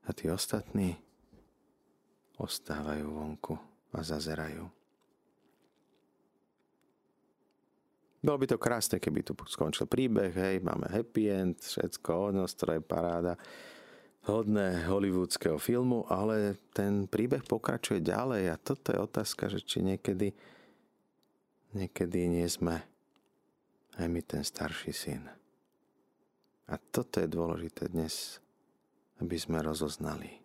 A 0.04 0.12
tí 0.12 0.28
ostatní 0.28 1.00
ostávajú 2.36 3.08
vonku 3.08 3.56
a 3.96 4.00
zazerajú. 4.04 4.68
Bolo 8.24 8.40
by 8.40 8.48
to 8.48 8.56
krásne, 8.56 9.04
keby 9.04 9.20
tu 9.20 9.36
skončil 9.36 9.84
príbeh, 9.84 10.32
hej, 10.32 10.64
máme 10.64 10.88
happy 10.88 11.28
end, 11.28 11.60
všetko, 11.60 12.32
je 12.32 12.80
paráda, 12.80 13.36
hodné 14.24 14.88
hollywoodského 14.88 15.60
filmu, 15.60 16.08
ale 16.08 16.56
ten 16.72 17.04
príbeh 17.12 17.44
pokračuje 17.44 18.00
ďalej 18.00 18.44
a 18.48 18.56
toto 18.56 18.96
je 18.96 19.00
otázka, 19.04 19.52
že 19.52 19.60
či 19.60 19.84
niekedy, 19.84 20.32
niekedy 21.76 22.32
nie 22.32 22.48
sme 22.48 22.80
aj 23.98 24.08
my 24.10 24.22
ten 24.26 24.42
starší 24.42 24.94
syn. 24.94 25.24
A 26.70 26.74
toto 26.80 27.20
je 27.20 27.28
dôležité 27.30 27.92
dnes, 27.92 28.40
aby 29.22 29.36
sme 29.38 29.60
rozoznali. 29.62 30.42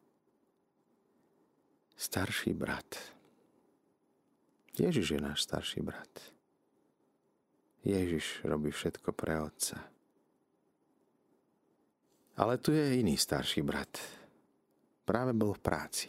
Starší 1.98 2.54
brat. 2.54 2.98
Ježiš 4.78 5.18
je 5.18 5.20
náš 5.22 5.42
starší 5.46 5.82
brat. 5.82 6.10
Ježiš 7.82 8.44
robí 8.46 8.70
všetko 8.70 9.10
pre 9.14 9.40
otca. 9.42 9.78
Ale 12.38 12.58
tu 12.62 12.70
je 12.70 13.02
iný 13.02 13.18
starší 13.18 13.66
brat. 13.66 13.98
Práve 15.02 15.34
bol 15.34 15.56
v 15.56 15.64
práci. 15.64 16.08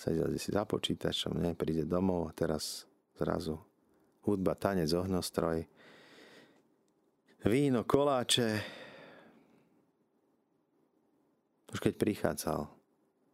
Sedel 0.00 0.32
si 0.40 0.48
za 0.48 0.64
počítačom, 0.64 1.36
ne, 1.36 1.52
príde 1.52 1.84
domov 1.84 2.32
a 2.32 2.32
teraz 2.32 2.88
zrazu 3.20 3.60
hudba, 4.24 4.56
tanec, 4.56 4.88
ohnostroj, 4.96 5.68
víno, 7.44 7.84
koláče. 7.84 8.60
Už 11.72 11.78
keď 11.80 11.94
prichádzal 11.96 12.66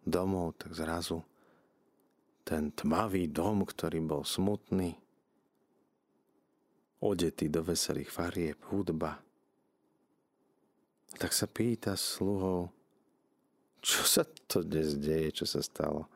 domov, 0.07 0.55
tak 0.61 0.77
zrazu 0.77 1.25
ten 2.47 2.71
tmavý 2.71 3.27
dom, 3.27 3.67
ktorý 3.67 3.99
bol 4.07 4.23
smutný, 4.23 4.95
odetý 7.03 7.51
do 7.51 7.67
veselých 7.67 8.13
farieb, 8.13 8.59
hudba. 8.71 9.19
Tak 11.17 11.33
sa 11.33 11.51
pýta 11.51 11.99
sluhov, 11.99 12.71
čo 13.83 14.05
sa 14.07 14.23
to 14.23 14.63
dnes 14.63 14.95
deje, 15.01 15.43
čo 15.43 15.47
sa 15.49 15.65
stalo. 15.65 16.07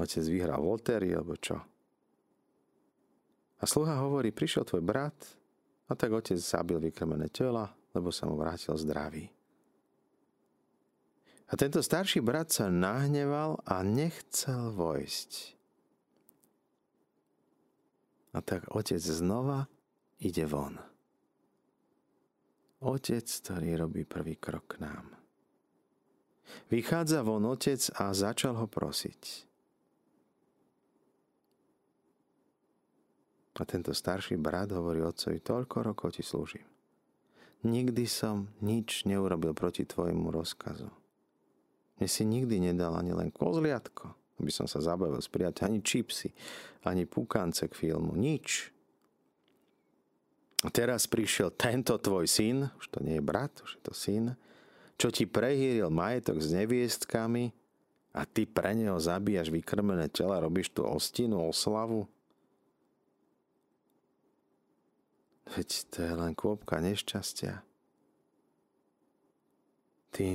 Otec 0.00 0.24
vyhral 0.26 0.64
lotérii, 0.64 1.12
alebo 1.14 1.36
čo? 1.36 1.60
A 3.60 3.64
sluha 3.68 4.00
hovorí, 4.02 4.34
prišiel 4.34 4.66
tvoj 4.66 4.82
brat, 4.82 5.41
a 5.92 5.94
tak 5.94 6.16
otec 6.16 6.40
zabil 6.40 6.80
vykrmené 6.80 7.28
tela, 7.28 7.68
lebo 7.92 8.08
sa 8.08 8.24
mu 8.24 8.40
vrátil 8.40 8.72
zdravý. 8.80 9.28
A 11.52 11.56
tento 11.60 11.84
starší 11.84 12.24
brat 12.24 12.48
sa 12.48 12.72
nahneval 12.72 13.60
a 13.68 13.84
nechcel 13.84 14.72
vojsť. 14.72 15.60
A 18.32 18.40
tak 18.40 18.72
otec 18.72 19.04
znova 19.04 19.68
ide 20.16 20.48
von. 20.48 20.80
Otec, 22.80 23.28
ktorý 23.28 23.76
robí 23.76 24.08
prvý 24.08 24.40
krok 24.40 24.80
k 24.80 24.88
nám. 24.88 25.12
Vychádza 26.72 27.20
von 27.20 27.44
otec 27.52 27.84
a 28.00 28.16
začal 28.16 28.56
ho 28.56 28.64
prosiť. 28.64 29.51
A 33.56 33.68
tento 33.68 33.92
starší 33.92 34.40
brat 34.40 34.72
hovorí 34.72 35.04
otcovi, 35.04 35.42
toľko 35.44 35.92
rokov 35.92 36.16
ti 36.16 36.24
slúžim. 36.24 36.64
Nikdy 37.62 38.04
som 38.08 38.50
nič 38.64 39.04
neurobil 39.04 39.52
proti 39.52 39.86
tvojmu 39.86 40.32
rozkazu. 40.32 40.90
Mne 42.00 42.08
si 42.08 42.24
nikdy 42.26 42.72
nedal 42.72 42.96
ani 42.98 43.14
len 43.14 43.30
kozliatko 43.30 44.22
aby 44.42 44.50
som 44.50 44.66
sa 44.66 44.82
zabavil 44.82 45.22
s 45.22 45.30
priateľ, 45.30 45.70
ani 45.70 45.80
čipsy, 45.86 46.34
ani 46.82 47.06
pukance 47.06 47.70
k 47.70 47.78
filmu, 47.78 48.18
nič. 48.18 48.74
A 50.66 50.68
teraz 50.70 51.06
prišiel 51.06 51.54
tento 51.54 51.94
tvoj 51.94 52.26
syn, 52.26 52.66
už 52.78 52.86
to 52.90 52.98
nie 53.06 53.18
je 53.18 53.24
brat, 53.24 53.54
už 53.62 53.78
je 53.78 53.82
to 53.86 53.94
syn, 53.94 54.34
čo 54.98 55.14
ti 55.14 55.26
prehýril 55.26 55.90
majetok 55.90 56.42
s 56.42 56.50
neviestkami 56.54 57.50
a 58.14 58.22
ty 58.26 58.46
pre 58.46 58.74
neho 58.74 58.98
zabíjaš 58.98 59.50
vykrmené 59.50 60.10
tela, 60.10 60.42
robíš 60.42 60.74
tú 60.74 60.86
ostinu, 60.86 61.42
oslavu. 61.50 62.06
Veď 65.50 65.68
to 65.90 65.98
je 66.06 66.12
len 66.14 66.32
kôpka 66.38 66.78
nešťastia. 66.78 67.66
Ty 70.12 70.26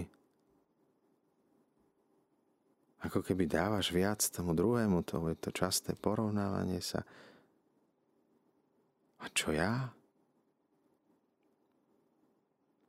ako 3.07 3.23
keby 3.23 3.47
dávaš 3.47 3.93
viac 3.95 4.19
tomu 4.27 4.51
druhému, 4.51 5.05
to 5.07 5.23
je 5.31 5.37
to 5.39 5.49
časté 5.55 5.95
porovnávanie 5.95 6.83
sa. 6.83 7.07
A 9.21 9.25
čo 9.31 9.55
ja? 9.55 9.93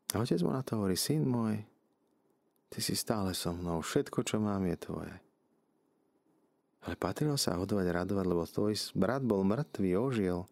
A 0.09 0.15
otec 0.17 0.41
mu 0.41 0.51
na 0.51 0.65
to 0.65 0.81
hovorí, 0.81 0.97
syn 0.97 1.29
môj, 1.29 1.61
ty 2.73 2.79
si 2.81 2.97
stále 2.97 3.37
so 3.37 3.53
mnou, 3.53 3.85
všetko, 3.85 4.25
čo 4.25 4.41
mám, 4.41 4.65
je 4.65 4.77
tvoje. 4.81 5.17
Ale 6.89 6.95
patrilo 6.97 7.37
sa 7.37 7.61
hodovať, 7.61 7.87
radovať, 7.93 8.25
lebo 8.25 8.49
tvoj 8.49 8.73
brat 8.97 9.21
bol 9.21 9.45
mŕtvý, 9.45 9.91
ožil. 10.01 10.49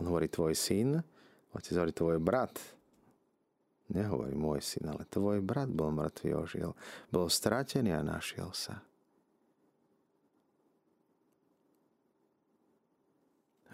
On 0.00 0.08
hovorí, 0.08 0.32
tvoj 0.32 0.56
syn, 0.56 0.96
otec 1.52 1.76
hovorí, 1.76 1.92
tvoj 1.92 2.18
brat, 2.18 2.56
Nehovorí 3.90 4.38
môj 4.38 4.62
syn, 4.62 4.94
ale 4.94 5.02
tvoj 5.10 5.42
brat 5.42 5.66
bol 5.66 5.90
mŕtvý, 5.90 6.30
ožil. 6.38 6.78
Bol 7.10 7.26
stratený 7.26 7.90
a 7.90 8.06
našiel 8.06 8.54
sa. 8.54 8.86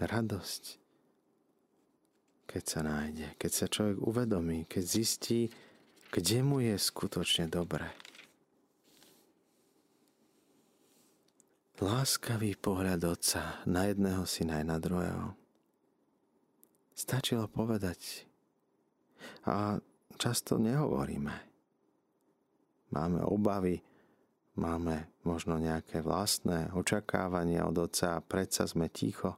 Radosť, 0.00 0.64
keď 2.48 2.62
sa 2.64 2.80
nájde, 2.84 3.28
keď 3.36 3.50
sa 3.52 3.66
človek 3.68 3.96
uvedomí, 4.00 4.64
keď 4.68 4.84
zistí, 4.84 5.52
kde 6.12 6.38
mu 6.40 6.64
je 6.64 6.76
skutočne 6.80 7.48
dobre. 7.48 7.88
Láskavý 11.76 12.56
pohľad 12.56 13.04
otca 13.04 13.60
na 13.68 13.88
jedného 13.88 14.24
syna 14.24 14.64
aj 14.64 14.64
na 14.64 14.76
druhého. 14.80 15.45
Stačilo 16.96 17.44
povedať. 17.44 18.24
A 19.44 19.76
často 20.16 20.56
nehovoríme. 20.56 21.34
Máme 22.96 23.20
obavy, 23.20 23.84
máme 24.56 25.20
možno 25.28 25.60
nejaké 25.60 26.00
vlastné 26.00 26.72
očakávania 26.72 27.68
od 27.68 27.76
otca 27.84 28.16
a 28.16 28.24
predsa 28.24 28.64
sme 28.64 28.88
ticho. 28.88 29.36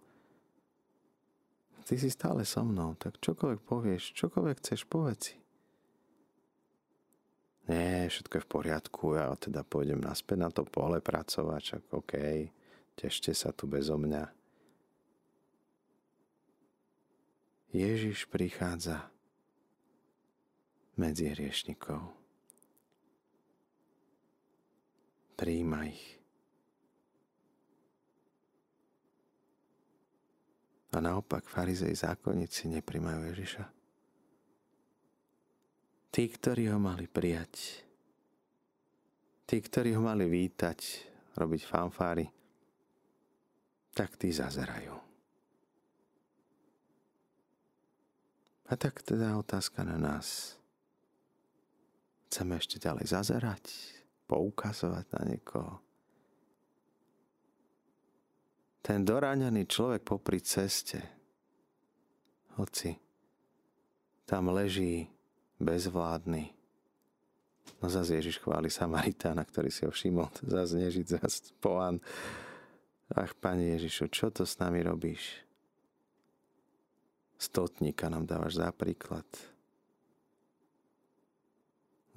Ty 1.83 1.99
si 1.99 2.15
stále 2.15 2.47
so 2.47 2.63
mnou, 2.63 2.95
tak 2.95 3.19
čokoľvek 3.19 3.61
povieš, 3.67 4.15
čokoľvek 4.15 4.57
chceš, 4.63 4.87
povedz 4.87 5.33
si. 5.33 5.37
Nie, 7.69 8.07
všetko 8.07 8.39
je 8.39 8.45
v 8.45 8.53
poriadku, 8.55 9.05
ja 9.19 9.35
teda 9.35 9.61
pôjdem 9.67 10.01
naspäť 10.01 10.39
na 10.41 10.49
to 10.49 10.63
pole 10.65 11.03
pracovať, 11.03 11.61
čak 11.61 11.83
OK, 11.91 12.15
tešte 12.97 13.35
sa 13.35 13.51
tu 13.53 13.69
bezo 13.69 13.99
mňa. 13.99 14.38
Ježiš 17.69 18.25
prichádza 18.33 19.13
medzi 20.97 21.29
hriešnikov. 21.29 22.01
Príjma 25.37 25.85
ich. 25.87 26.19
A 30.97 30.99
naopak 30.99 31.45
farizej 31.45 31.93
zákonníci 31.93 32.73
nepríjmajú 32.73 33.21
Ježiša. 33.37 33.65
Tí, 36.09 36.25
ktorí 36.25 36.73
ho 36.73 36.81
mali 36.81 37.05
prijať, 37.05 37.85
tí, 39.45 39.61
ktorí 39.61 39.93
ho 39.93 40.03
mali 40.03 40.25
vítať, 40.25 40.79
robiť 41.37 41.63
fanfáry, 41.69 42.27
tak 43.93 44.17
tí 44.17 44.33
zazerajú. 44.33 45.08
A 48.69 48.77
tak 48.77 49.01
teda 49.01 49.41
otázka 49.41 49.81
na 49.81 49.97
nás. 49.97 50.61
Chceme 52.29 52.61
ešte 52.61 52.77
ďalej 52.77 53.09
zazerať, 53.09 53.65
poukazovať 54.29 55.07
na 55.17 55.23
niekoho. 55.25 55.81
Ten 58.85 59.05
doráňaný 59.05 59.65
človek 59.65 60.05
popri 60.05 60.45
ceste, 60.45 61.01
hoci 62.61 62.97
tam 64.29 64.53
leží 64.53 65.09
bezvládny. 65.57 66.53
No 67.81 67.89
zase 67.89 68.21
Ježiš 68.21 68.45
chváli 68.45 68.69
Samaritána, 68.69 69.45
ktorý 69.45 69.73
si 69.73 69.89
ho 69.89 69.93
všimol. 69.93 70.29
Zase 70.57 70.77
nežiť, 70.77 71.07
zase 71.21 71.53
pohan. 71.61 72.01
Ach, 73.13 73.33
Pane 73.41 73.77
Ježišu, 73.77 74.13
čo 74.13 74.29
to 74.29 74.45
s 74.45 74.61
nami 74.61 74.85
robíš? 74.85 75.48
Stotníka 77.39 78.11
nám 78.11 78.27
dávaš 78.27 78.59
za 78.59 78.75
príklad. 78.75 79.27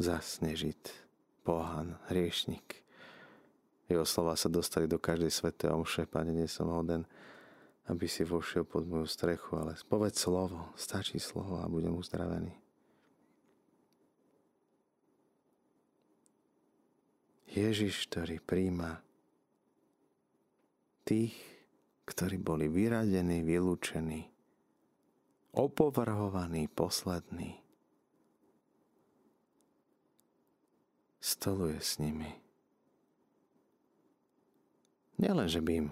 Zasnežit, 0.01 0.89
pohan, 1.45 2.01
hriešnik. 2.10 2.81
Jeho 3.86 4.01
slova 4.01 4.34
sa 4.34 4.49
dostali 4.49 4.89
do 4.89 4.97
každej 4.97 5.29
svetej 5.29 5.69
omše. 5.77 6.10
Pane, 6.10 6.34
nie 6.34 6.49
som 6.49 6.73
hoden, 6.73 7.05
aby 7.86 8.10
si 8.10 8.25
vošiel 8.25 8.65
pod 8.65 8.89
moju 8.89 9.05
strechu, 9.05 9.62
ale 9.62 9.77
povedz 9.86 10.25
slovo, 10.25 10.73
stačí 10.73 11.21
slovo 11.21 11.62
a 11.62 11.69
budem 11.69 11.93
uzdravený. 11.93 12.57
Ježiš, 17.51 18.07
ktorý 18.07 18.39
príjma 18.39 19.03
tých, 21.03 21.36
ktorí 22.07 22.39
boli 22.39 22.71
vyradení, 22.71 23.43
vylúčení, 23.43 24.30
opovrhovaní, 25.51 26.67
poslední. 26.67 27.59
Stoluje 31.21 31.77
s 31.77 32.01
nimi. 32.01 32.41
Nielen, 35.21 35.45
že 35.45 35.61
by 35.61 35.71
im 35.85 35.89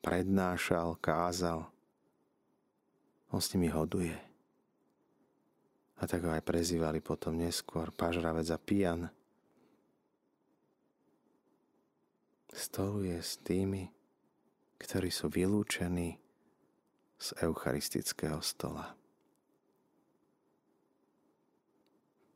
prednášal, 0.00 0.96
kázal, 0.96 1.68
on 3.28 3.40
s 3.40 3.52
nimi 3.52 3.68
hoduje. 3.68 4.16
A 6.00 6.08
tak 6.08 6.24
ho 6.24 6.32
aj 6.32 6.40
prezývali 6.40 7.04
potom 7.04 7.36
neskôr 7.36 7.92
pažravec 7.92 8.48
a 8.48 8.56
pijan. 8.56 9.12
Stoluje 12.48 13.20
s 13.20 13.36
tými, 13.44 13.92
ktorí 14.80 15.12
sú 15.12 15.28
vylúčení 15.28 16.16
z 17.20 17.28
eucharistického 17.44 18.40
stola. 18.40 18.99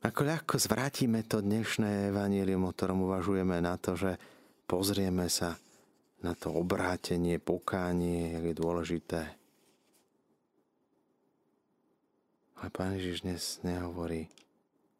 Ako 0.05 0.21
ľahko 0.21 0.61
zvrátime 0.61 1.25
to 1.25 1.41
dnešné 1.41 2.13
evanílium, 2.13 2.69
o 2.69 2.75
ktorom 2.77 3.09
uvažujeme 3.09 3.57
na 3.57 3.73
to, 3.81 3.97
že 3.97 4.21
pozrieme 4.69 5.25
sa 5.33 5.57
na 6.21 6.37
to 6.37 6.53
obrátenie, 6.53 7.41
pokánie, 7.41 8.37
je 8.37 8.53
dôležité. 8.53 9.21
Ale 12.61 12.69
Pán 12.69 12.93
Ježiš 13.01 13.25
dnes 13.25 13.41
nehovorí 13.65 14.29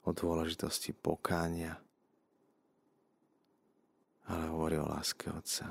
o 0.02 0.10
dôležitosti 0.10 0.98
pokánia, 0.98 1.78
ale 4.26 4.50
hovorí 4.50 4.82
o 4.82 4.90
láske 4.90 5.30
Otca 5.30 5.70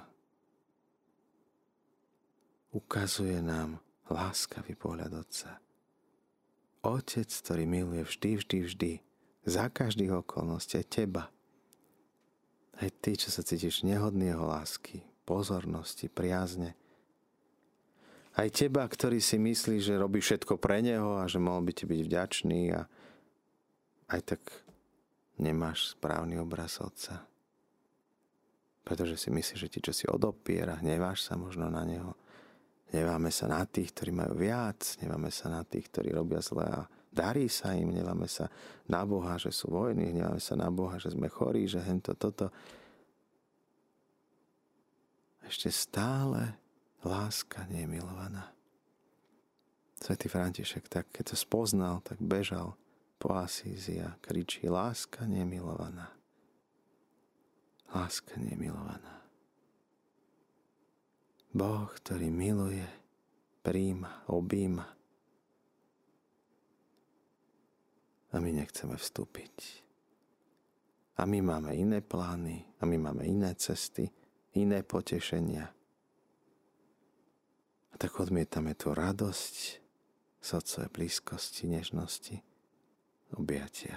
ukazuje 2.71 3.43
nám 3.43 3.83
láskavý 4.11 4.79
pohľad 4.79 5.11
Otca. 5.15 5.59
Otec, 6.87 7.31
ktorý 7.31 7.67
miluje 7.67 8.03
vždy, 8.07 8.31
vždy, 8.39 8.59
vždy, 8.67 8.93
za 9.45 9.69
každých 9.69 10.25
okolností, 10.25 10.81
aj 10.81 10.87
teba. 10.89 11.25
Aj 12.75 12.91
ty, 12.91 13.15
čo 13.15 13.31
sa 13.31 13.47
cítiš 13.47 13.87
nehodný 13.87 14.35
jeho 14.35 14.51
lásky, 14.51 15.05
pozornosti, 15.23 16.11
priazne. 16.11 16.75
Aj 18.35 18.51
teba, 18.51 18.83
ktorý 18.83 19.23
si 19.23 19.39
myslí, 19.39 19.79
že 19.79 19.95
robí 19.95 20.19
všetko 20.19 20.59
pre 20.59 20.83
neho 20.83 21.23
a 21.23 21.31
že 21.31 21.39
mohol 21.39 21.63
by 21.71 21.73
ti 21.73 21.85
byť 21.87 22.01
vďačný 22.03 22.61
a 22.75 22.83
aj 24.11 24.21
tak 24.27 24.43
nemáš 25.39 25.95
správny 25.95 26.43
obraz 26.43 26.83
Otca. 26.83 27.23
Pretože 28.83 29.17
si 29.17 29.31
myslíš, 29.31 29.61
že 29.61 29.71
ti 29.71 29.79
čo 29.79 29.95
si 29.95 30.05
odopiera, 30.11 30.83
hneváš 30.83 31.31
sa 31.31 31.39
možno 31.39 31.71
na 31.71 31.87
neho 31.87 32.19
Neváme 32.95 33.35
sa 33.35 33.51
na 33.51 33.67
tých, 33.67 33.91
ktorí 33.91 34.15
majú 34.15 34.39
viac, 34.39 34.79
neváme 35.03 35.27
sa 35.35 35.51
na 35.51 35.67
tých, 35.67 35.91
ktorí 35.91 36.15
robia 36.15 36.39
zle 36.39 36.63
a 36.63 36.87
darí 37.15 37.47
sa 37.47 37.73
im, 37.79 37.95
neváme 37.95 38.27
sa 38.27 38.51
na 38.91 39.07
Boha, 39.07 39.39
že 39.39 39.55
sú 39.55 39.71
vojny, 39.71 40.11
neváme 40.11 40.43
sa 40.43 40.59
na 40.59 40.69
Boha, 40.69 40.99
že 40.99 41.15
sme 41.15 41.31
chorí, 41.31 41.71
že 41.71 41.79
hento 41.79 42.13
toto. 42.19 42.51
Ešte 45.47 45.71
stále 45.71 46.59
láska 47.07 47.65
nie 47.71 47.87
je 47.87 47.93
milovaná. 47.95 48.51
Svetý 50.03 50.29
František, 50.29 50.91
tak 50.91 51.09
keď 51.15 51.33
to 51.33 51.37
spoznal, 51.39 52.03
tak 52.05 52.21
bežal 52.21 52.77
po 53.17 53.33
Asízi 53.41 54.03
a 54.03 54.13
kričí, 54.21 54.69
láska 54.69 55.25
nemilovaná. 55.25 56.13
Láska 57.95 58.37
nemilovaná. 58.37 59.25
Boh, 61.55 61.87
ktorý 61.87 62.29
miluje, 62.35 62.85
príjma, 63.63 64.27
objíma. 64.27 64.94
A 68.35 68.43
my 68.43 68.51
nechceme 68.51 68.99
vstúpiť. 68.99 69.87
A 71.15 71.23
my 71.23 71.39
máme 71.39 71.79
iné 71.79 72.03
plány, 72.03 72.67
a 72.83 72.91
my 72.91 72.99
máme 72.99 73.23
iné 73.23 73.55
cesty, 73.55 74.11
iné 74.59 74.83
potešenia. 74.83 75.71
A 77.91 77.95
tak 77.95 78.19
odmietame 78.19 78.75
tú 78.75 78.91
radosť 78.91 79.57
z 80.43 80.51
blízkosti, 80.91 81.71
nežnosti, 81.71 82.43
objatia. 83.39 83.97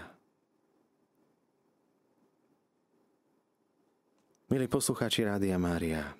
Milí 4.48 4.70
poslucháči 4.70 5.26
Rádia 5.26 5.58
Mária, 5.58 6.14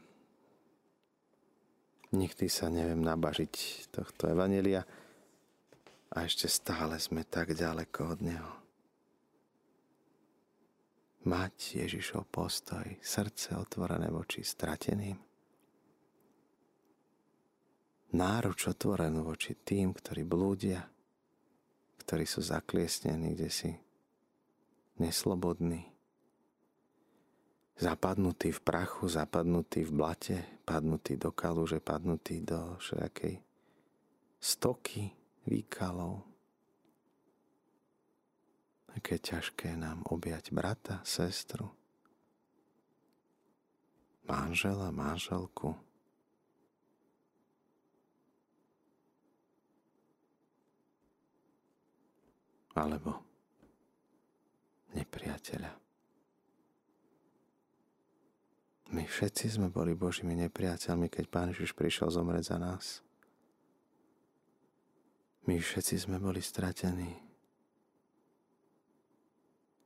Nikdy 2.16 2.48
sa 2.48 2.72
neviem 2.72 3.04
nabažiť 3.04 3.54
tohto 3.92 4.32
evanelia 4.32 4.88
a 6.14 6.24
ešte 6.24 6.48
stále 6.48 6.96
sme 7.02 7.28
tak 7.28 7.52
ďaleko 7.52 8.00
od 8.16 8.20
Neho. 8.24 8.54
Mať 11.28 11.84
Ježišov 11.84 12.32
postoj, 12.32 12.88
srdce 13.04 13.60
otvorené 13.60 14.08
voči 14.08 14.48
strateným, 14.48 15.20
náruč 18.16 18.72
otvorenú 18.72 19.28
voči 19.28 19.60
tým, 19.60 19.92
ktorí 19.92 20.24
blúdia, 20.24 20.88
ktorí 22.00 22.24
sú 22.24 22.40
zakliesnení, 22.40 23.36
kde 23.36 23.50
si 23.52 23.72
neslobodní, 25.04 25.84
zapadnutý 27.76 28.56
v 28.56 28.62
prachu, 28.64 29.12
zapadnutý 29.12 29.84
v 29.84 29.92
blate, 29.92 30.38
padnutý 30.64 31.20
do 31.20 31.36
kaluže, 31.36 31.84
padnutý 31.84 32.40
do 32.40 32.80
všelijakej 32.80 33.44
stoky 34.40 35.27
výkalov. 35.48 36.28
Aké 38.92 39.22
ťažké 39.22 39.78
nám 39.80 40.04
objať 40.10 40.52
brata, 40.52 41.00
sestru, 41.08 41.72
manžela, 44.28 44.92
manželku. 44.92 45.78
Alebo 52.78 53.22
nepriateľa. 54.94 55.72
My 58.88 59.04
všetci 59.04 59.60
sme 59.60 59.68
boli 59.68 59.98
Božími 59.98 60.34
nepriateľmi, 60.48 61.12
keď 61.12 61.26
Pán 61.28 61.50
Ježiš 61.52 61.76
prišiel 61.76 62.08
zomrieť 62.08 62.56
za 62.56 62.58
nás. 62.58 63.07
My 65.48 65.56
všetci 65.56 65.96
sme 65.96 66.20
boli 66.20 66.44
stratení. 66.44 67.16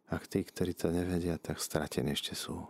Ak 0.10 0.26
tí, 0.26 0.42
ktorí 0.42 0.74
to 0.74 0.90
nevedia, 0.90 1.38
tak 1.38 1.62
stratení 1.62 2.18
ešte 2.18 2.34
sú. 2.34 2.66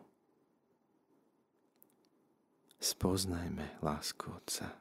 Spoznajme 2.84 3.80
lásku 3.80 4.28
Otca. 4.28 4.76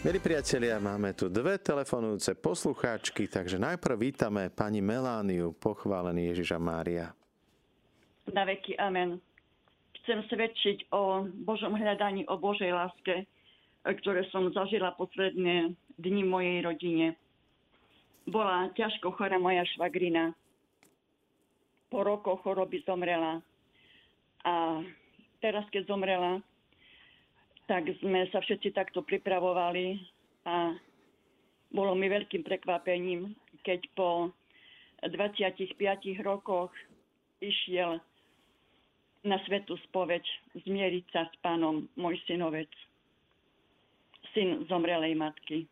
Milí 0.00 0.20
priatelia, 0.20 0.76
máme 0.76 1.16
tu 1.16 1.32
dve 1.32 1.56
telefonujúce 1.56 2.36
poslucháčky, 2.36 3.28
takže 3.28 3.56
najprv 3.56 3.96
vítame 4.00 4.48
pani 4.52 4.84
Melániu, 4.84 5.56
pochválený 5.56 6.36
Ježiša 6.36 6.60
Mária. 6.60 7.16
na 8.28 8.44
veky. 8.44 8.76
Amen. 8.76 9.20
Chcem 10.00 10.20
svedčiť 10.28 10.92
o 10.92 11.28
Božom 11.44 11.76
hľadaní, 11.76 12.28
o 12.28 12.36
Božej 12.36 12.72
láske, 12.72 13.28
ktoré 13.84 14.24
som 14.28 14.48
zažila 14.52 14.92
posledné 14.96 15.72
dni 16.00 16.24
mojej 16.24 16.64
rodine. 16.64 17.06
Bola 18.24 18.72
ťažko 18.72 19.12
chorá 19.14 19.36
moja 19.36 19.64
švagrina. 19.76 20.32
Po 21.92 22.00
rokoch 22.00 22.40
choroby 22.46 22.80
zomrela. 22.88 23.44
A 24.46 24.80
teraz, 25.44 25.68
keď 25.68 25.90
zomrela, 25.90 26.40
tak 27.68 27.86
sme 28.00 28.26
sa 28.32 28.40
všetci 28.40 28.72
takto 28.74 29.04
pripravovali 29.04 30.00
a 30.48 30.74
bolo 31.70 31.94
mi 31.94 32.10
veľkým 32.10 32.42
prekvapením, 32.42 33.30
keď 33.62 33.86
po 33.94 34.34
25 35.06 35.78
rokoch 36.26 36.74
išiel 37.38 38.02
na 39.22 39.36
svetu 39.44 39.76
spoveď 39.90 40.24
zmieriť 40.64 41.04
sa 41.12 41.28
s 41.28 41.34
pánom 41.44 41.86
môj 41.94 42.16
synovec, 42.24 42.68
syn 44.32 44.64
zomrelej 44.66 45.14
matky. 45.14 45.68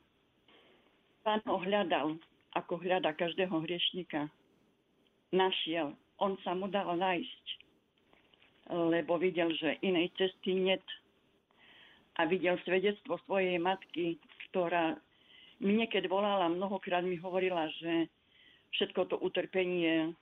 Pán 1.29 1.45
ho 1.45 1.61
hľadal, 1.61 2.17
ako 2.57 2.81
hľada 2.81 3.13
každého 3.13 3.53
hriešnika. 3.53 4.33
Našiel, 5.29 5.93
on 6.17 6.41
sa 6.41 6.57
mu 6.57 6.73
dal 6.73 6.89
nájsť, 6.97 7.45
lebo 8.73 9.21
videl, 9.21 9.53
že 9.61 9.77
inej 9.85 10.09
cesty 10.17 10.57
net 10.57 10.81
a 12.17 12.25
videl 12.25 12.57
svedectvo 12.65 13.21
svojej 13.29 13.61
matky, 13.61 14.17
ktorá 14.49 14.97
mi 15.61 15.77
niekedy 15.77 16.09
volala, 16.09 16.49
mnohokrát 16.49 17.05
mi 17.05 17.21
hovorila, 17.21 17.69
že 17.77 18.09
všetko 18.81 19.13
to 19.13 19.21
utrpenie 19.21 20.17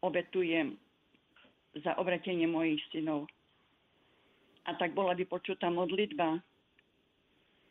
obetujem 0.00 0.80
za 1.84 1.92
obratenie 2.00 2.48
mojich 2.48 2.80
synov. 2.88 3.28
A 4.64 4.72
tak 4.80 4.96
bola 4.96 5.12
vypočutá 5.12 5.68
modlitba. 5.68 6.40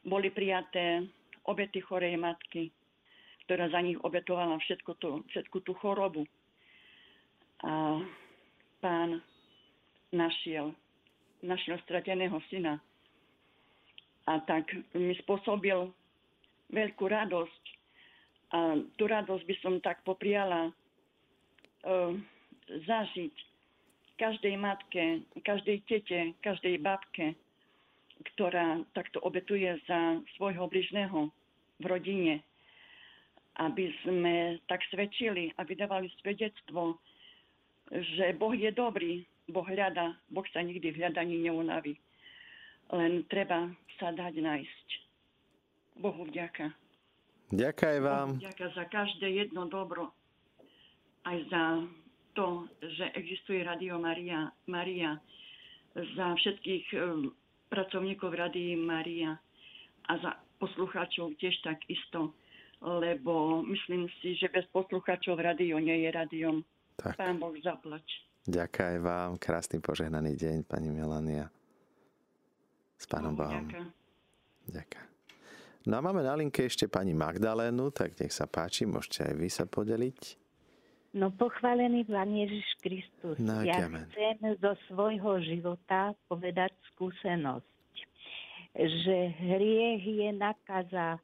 Boli 0.06 0.30
prijaté 0.30 1.17
obety 1.48 1.80
chorej 1.82 2.20
matky, 2.20 2.70
ktorá 3.48 3.72
za 3.72 3.80
nich 3.80 3.96
obetovala 4.04 4.60
všetko 4.60 4.92
to, 5.00 5.10
všetku 5.32 5.64
tú 5.64 5.72
chorobu. 5.80 6.28
A 7.64 8.04
pán 8.84 9.24
našiel, 10.12 10.76
našiel 11.42 11.80
strateného 11.88 12.38
syna. 12.52 12.78
A 14.28 14.44
tak 14.44 14.68
mi 14.94 15.16
spôsobil 15.24 15.88
veľkú 16.76 17.06
radosť. 17.08 17.64
A 18.52 18.60
tú 19.00 19.08
radosť 19.08 19.44
by 19.48 19.56
som 19.64 19.74
tak 19.80 20.04
popriala 20.04 20.68
uh, 20.68 22.12
zažiť 22.68 23.36
každej 24.20 24.56
matke, 24.60 25.24
každej 25.46 25.78
tete, 25.88 26.36
každej 26.44 26.82
babke, 26.84 27.38
ktorá 28.34 28.82
takto 28.98 29.22
obetuje 29.22 29.78
za 29.86 30.20
svojho 30.36 30.66
bližného 30.68 31.30
v 31.78 31.86
rodine, 31.86 32.42
aby 33.58 33.90
sme 34.06 34.62
tak 34.70 34.86
svedčili 34.94 35.54
a 35.58 35.66
vydávali 35.66 36.10
svedectvo, 36.22 37.02
že 37.90 38.36
Boh 38.38 38.54
je 38.54 38.70
dobrý, 38.70 39.26
Boh 39.48 39.66
hľada, 39.66 40.14
Boh 40.30 40.46
sa 40.52 40.62
nikdy 40.62 40.92
v 40.92 41.00
hľadaní 41.02 41.40
neunaví. 41.48 41.98
Len 42.92 43.24
treba 43.28 43.72
sa 44.00 44.12
dať 44.12 44.40
nájsť. 44.40 44.88
Bohu 45.98 46.28
vďaka. 46.30 46.72
Ďakujem 47.50 48.02
vám. 48.04 48.28
Bohu 48.36 48.42
vďaka 48.44 48.68
za 48.76 48.86
každé 48.92 49.28
jedno 49.34 49.66
dobro. 49.66 50.14
Aj 51.26 51.38
za 51.50 51.84
to, 52.38 52.70
že 52.80 53.12
existuje 53.18 53.66
Radio 53.66 53.98
Maria, 53.98 54.54
Maria 54.70 55.18
za 55.98 56.38
všetkých 56.38 56.86
um, 56.94 57.34
pracovníkov 57.74 58.30
Radii 58.30 58.78
Maria 58.78 59.34
a 60.08 60.14
za 60.22 60.32
poslucháčov 60.58 61.38
tiež 61.38 61.56
tak 61.64 61.82
isto, 61.90 62.34
lebo 62.82 63.64
myslím 63.66 64.10
si, 64.22 64.38
že 64.38 64.50
bez 64.54 64.66
poslucháčov 64.70 65.38
radio 65.38 65.82
nie 65.82 66.06
je 66.06 66.10
radiom. 66.14 66.58
Tak. 66.98 67.18
Pán 67.18 67.38
Boh 67.38 67.54
zaplač. 67.62 68.06
Ďakujem 68.48 69.04
vám. 69.04 69.38
Krásny 69.38 69.78
požehnaný 69.84 70.34
deň, 70.40 70.66
pani 70.66 70.90
Melania. 70.90 71.52
S 72.98 73.06
pánom 73.06 73.38
no, 73.38 73.40
Bohom. 73.44 73.66
Ďakujem. 74.66 75.08
No 75.88 75.94
a 76.00 76.02
máme 76.04 76.20
na 76.20 76.36
linke 76.36 76.68
ešte 76.68 76.92
pani 76.92 77.16
Magdalénu, 77.16 77.96
tak 77.96 78.20
nech 78.20 78.36
sa 78.36 78.44
páči, 78.44 78.84
môžete 78.84 79.24
aj 79.24 79.34
vy 79.40 79.48
sa 79.48 79.64
podeliť. 79.64 80.20
No 81.16 81.32
pochválený 81.32 82.04
Pán 82.04 82.28
Ježiš 82.36 82.68
Kristus. 82.84 83.40
No, 83.40 83.64
ja 83.64 83.88
amen. 83.88 84.04
chcem 84.12 84.60
zo 84.60 84.76
svojho 84.92 85.40
života 85.48 86.12
povedať 86.28 86.76
skúsenosť, 86.92 87.72
že 88.78 89.34
hriech 89.42 90.06
je 90.06 90.30
nakaza 90.38 91.18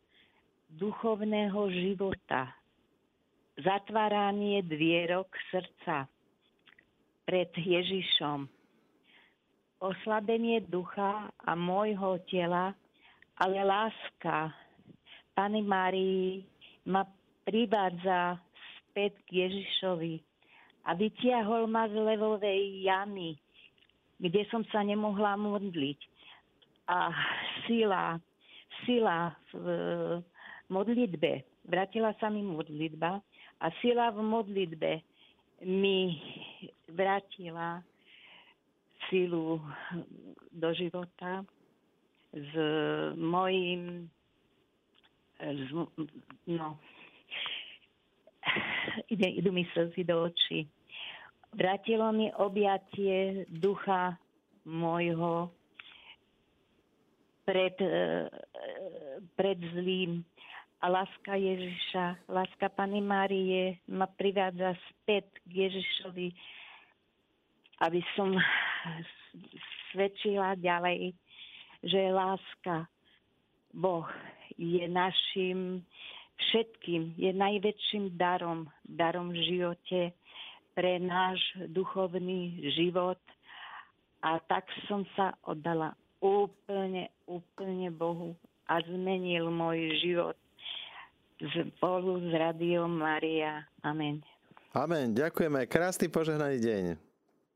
duchovného 0.74 1.70
života, 1.70 2.50
zatváranie 3.62 4.66
dvierok 4.66 5.30
srdca 5.54 6.10
pred 7.30 7.54
Ježišom, 7.54 8.50
oslabenie 9.78 10.66
ducha 10.66 11.30
a 11.46 11.52
môjho 11.54 12.18
tela, 12.26 12.74
ale 13.38 13.62
láska 13.62 14.50
Pani 15.38 15.62
Márii 15.62 16.42
ma 16.90 17.06
privádza 17.46 18.42
späť 18.90 19.14
k 19.30 19.46
Ježišovi 19.46 20.22
a 20.90 20.98
vytiahol 20.98 21.70
ma 21.70 21.86
z 21.86 21.96
levovej 22.02 22.86
jamy, 22.86 23.38
kde 24.18 24.42
som 24.50 24.66
sa 24.70 24.82
nemohla 24.82 25.38
modliť. 25.38 26.13
A 26.88 27.12
sila, 27.64 28.20
sila 28.84 29.32
v 29.56 29.66
modlitbe, 30.68 31.44
vrátila 31.64 32.12
sa 32.20 32.28
mi 32.28 32.44
modlitba 32.44 33.24
a 33.64 33.68
sila 33.80 34.12
v 34.12 34.20
modlitbe 34.20 34.92
mi 35.64 36.20
vrátila 36.92 37.80
silu 39.08 39.64
do 40.52 40.70
života 40.76 41.48
s 42.34 42.52
mojim 43.16 44.12
no, 46.48 46.68
ide, 49.10 49.28
idú 49.40 49.52
mi 49.52 49.68
slzy 49.72 50.04
do 50.04 50.28
očí. 50.28 50.68
Vrátilo 51.54 52.10
mi 52.12 52.32
objatie 52.34 53.46
ducha 53.48 54.18
môjho 54.66 55.52
pred, 57.44 57.76
e, 57.80 58.28
pred 59.36 59.60
zlým. 59.76 60.24
A 60.84 60.92
láska 60.92 61.40
Ježiša, 61.40 62.28
láska 62.28 62.68
Pany 62.68 63.00
Márie 63.00 63.80
ma 63.88 64.04
privádza 64.04 64.76
späť 64.92 65.32
k 65.48 65.68
Ježišovi, 65.68 66.28
aby 67.88 68.04
som 68.20 68.36
svedčila 69.92 70.60
ďalej, 70.60 71.16
že 71.88 72.12
láska 72.12 72.84
Boh 73.72 74.08
je 74.60 74.84
našim 74.92 75.88
všetkým, 76.36 77.16
je 77.16 77.32
najväčším 77.32 78.20
darom, 78.20 78.68
darom 78.84 79.32
v 79.32 79.40
živote 79.40 80.02
pre 80.76 81.00
náš 81.00 81.40
duchovný 81.72 82.60
život. 82.76 83.20
A 84.24 84.40
tak 84.52 84.68
som 84.88 85.08
sa 85.16 85.36
oddala 85.44 85.96
úplne, 86.24 87.12
úplne 87.28 87.92
Bohu 87.92 88.32
a 88.72 88.80
zmenil 88.80 89.52
môj 89.52 90.00
život 90.00 90.40
spolu 91.36 92.24
s 92.24 92.32
Radiom 92.32 92.88
Maria. 92.88 93.68
Amen. 93.84 94.24
Amen. 94.72 95.12
Ďakujeme. 95.12 95.68
Krásny 95.68 96.08
požehnaný 96.08 96.64
deň. 96.64 96.84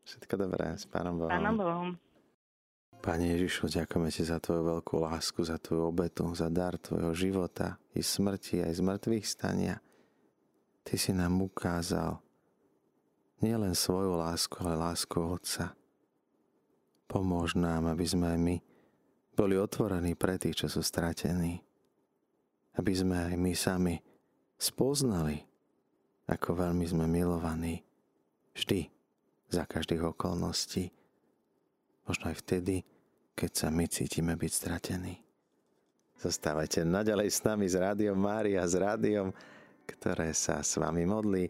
Všetko 0.03 0.34
dobré 0.36 0.76
s 0.76 0.84
Pánom 0.84 1.15
Bohom. 1.15 1.32
Pánom 1.32 1.55
Bohom. 1.55 1.89
Pane 2.97 3.38
Ježišu, 3.38 3.72
ďakujeme 3.72 4.09
Ti 4.09 4.26
za 4.28 4.41
Tvoju 4.41 4.63
veľkú 4.78 4.99
lásku, 4.99 5.39
za 5.45 5.55
Tvoju 5.61 5.88
obetu, 5.88 6.28
za 6.36 6.51
dar 6.51 6.76
Tvojho 6.76 7.13
života 7.15 7.80
i 7.95 8.03
smrti, 8.03 8.59
aj 8.65 8.74
z 8.74 8.82
mŕtvych 8.84 9.26
stania. 9.26 9.76
Ty 10.84 10.95
si 10.97 11.11
nám 11.13 11.39
ukázal 11.39 12.20
nielen 13.39 13.78
svoju 13.78 14.18
lásku, 14.18 14.57
ale 14.65 14.76
lásku 14.76 15.15
Otca. 15.20 15.78
Pomôž 17.08 17.55
nám, 17.55 17.88
aby 17.88 18.03
sme 18.03 18.36
my 18.36 18.55
boli 19.32 19.55
otvorení 19.55 20.14
pre 20.14 20.36
tých, 20.36 20.66
čo 20.66 20.68
sú 20.68 20.84
stratení. 20.84 21.64
Aby 22.76 22.93
sme 22.93 23.32
aj 23.32 23.34
my 23.39 23.53
sami 23.55 23.95
spoznali, 24.60 25.41
ako 26.28 26.68
veľmi 26.68 26.86
sme 26.86 27.08
milovaní. 27.08 27.82
Vždy, 28.53 28.91
za 29.47 29.64
každých 29.64 30.03
okolností 30.12 30.91
možno 32.03 32.32
aj 32.32 32.39
vtedy, 32.43 32.84
keď 33.38 33.51
sa 33.53 33.68
my 33.72 33.86
cítime 33.88 34.34
byť 34.36 34.51
stratení. 34.51 35.16
Zostávajte 36.18 36.82
naďalej 36.82 37.30
s 37.30 37.39
nami 37.45 37.70
s 37.70 37.78
Rádiom 37.78 38.18
Mária, 38.18 38.66
s 38.66 38.74
rádiom, 38.74 39.30
ktoré 39.86 40.34
sa 40.34 40.66
s 40.66 40.82
vami 40.82 41.05
modlí. 41.05 41.45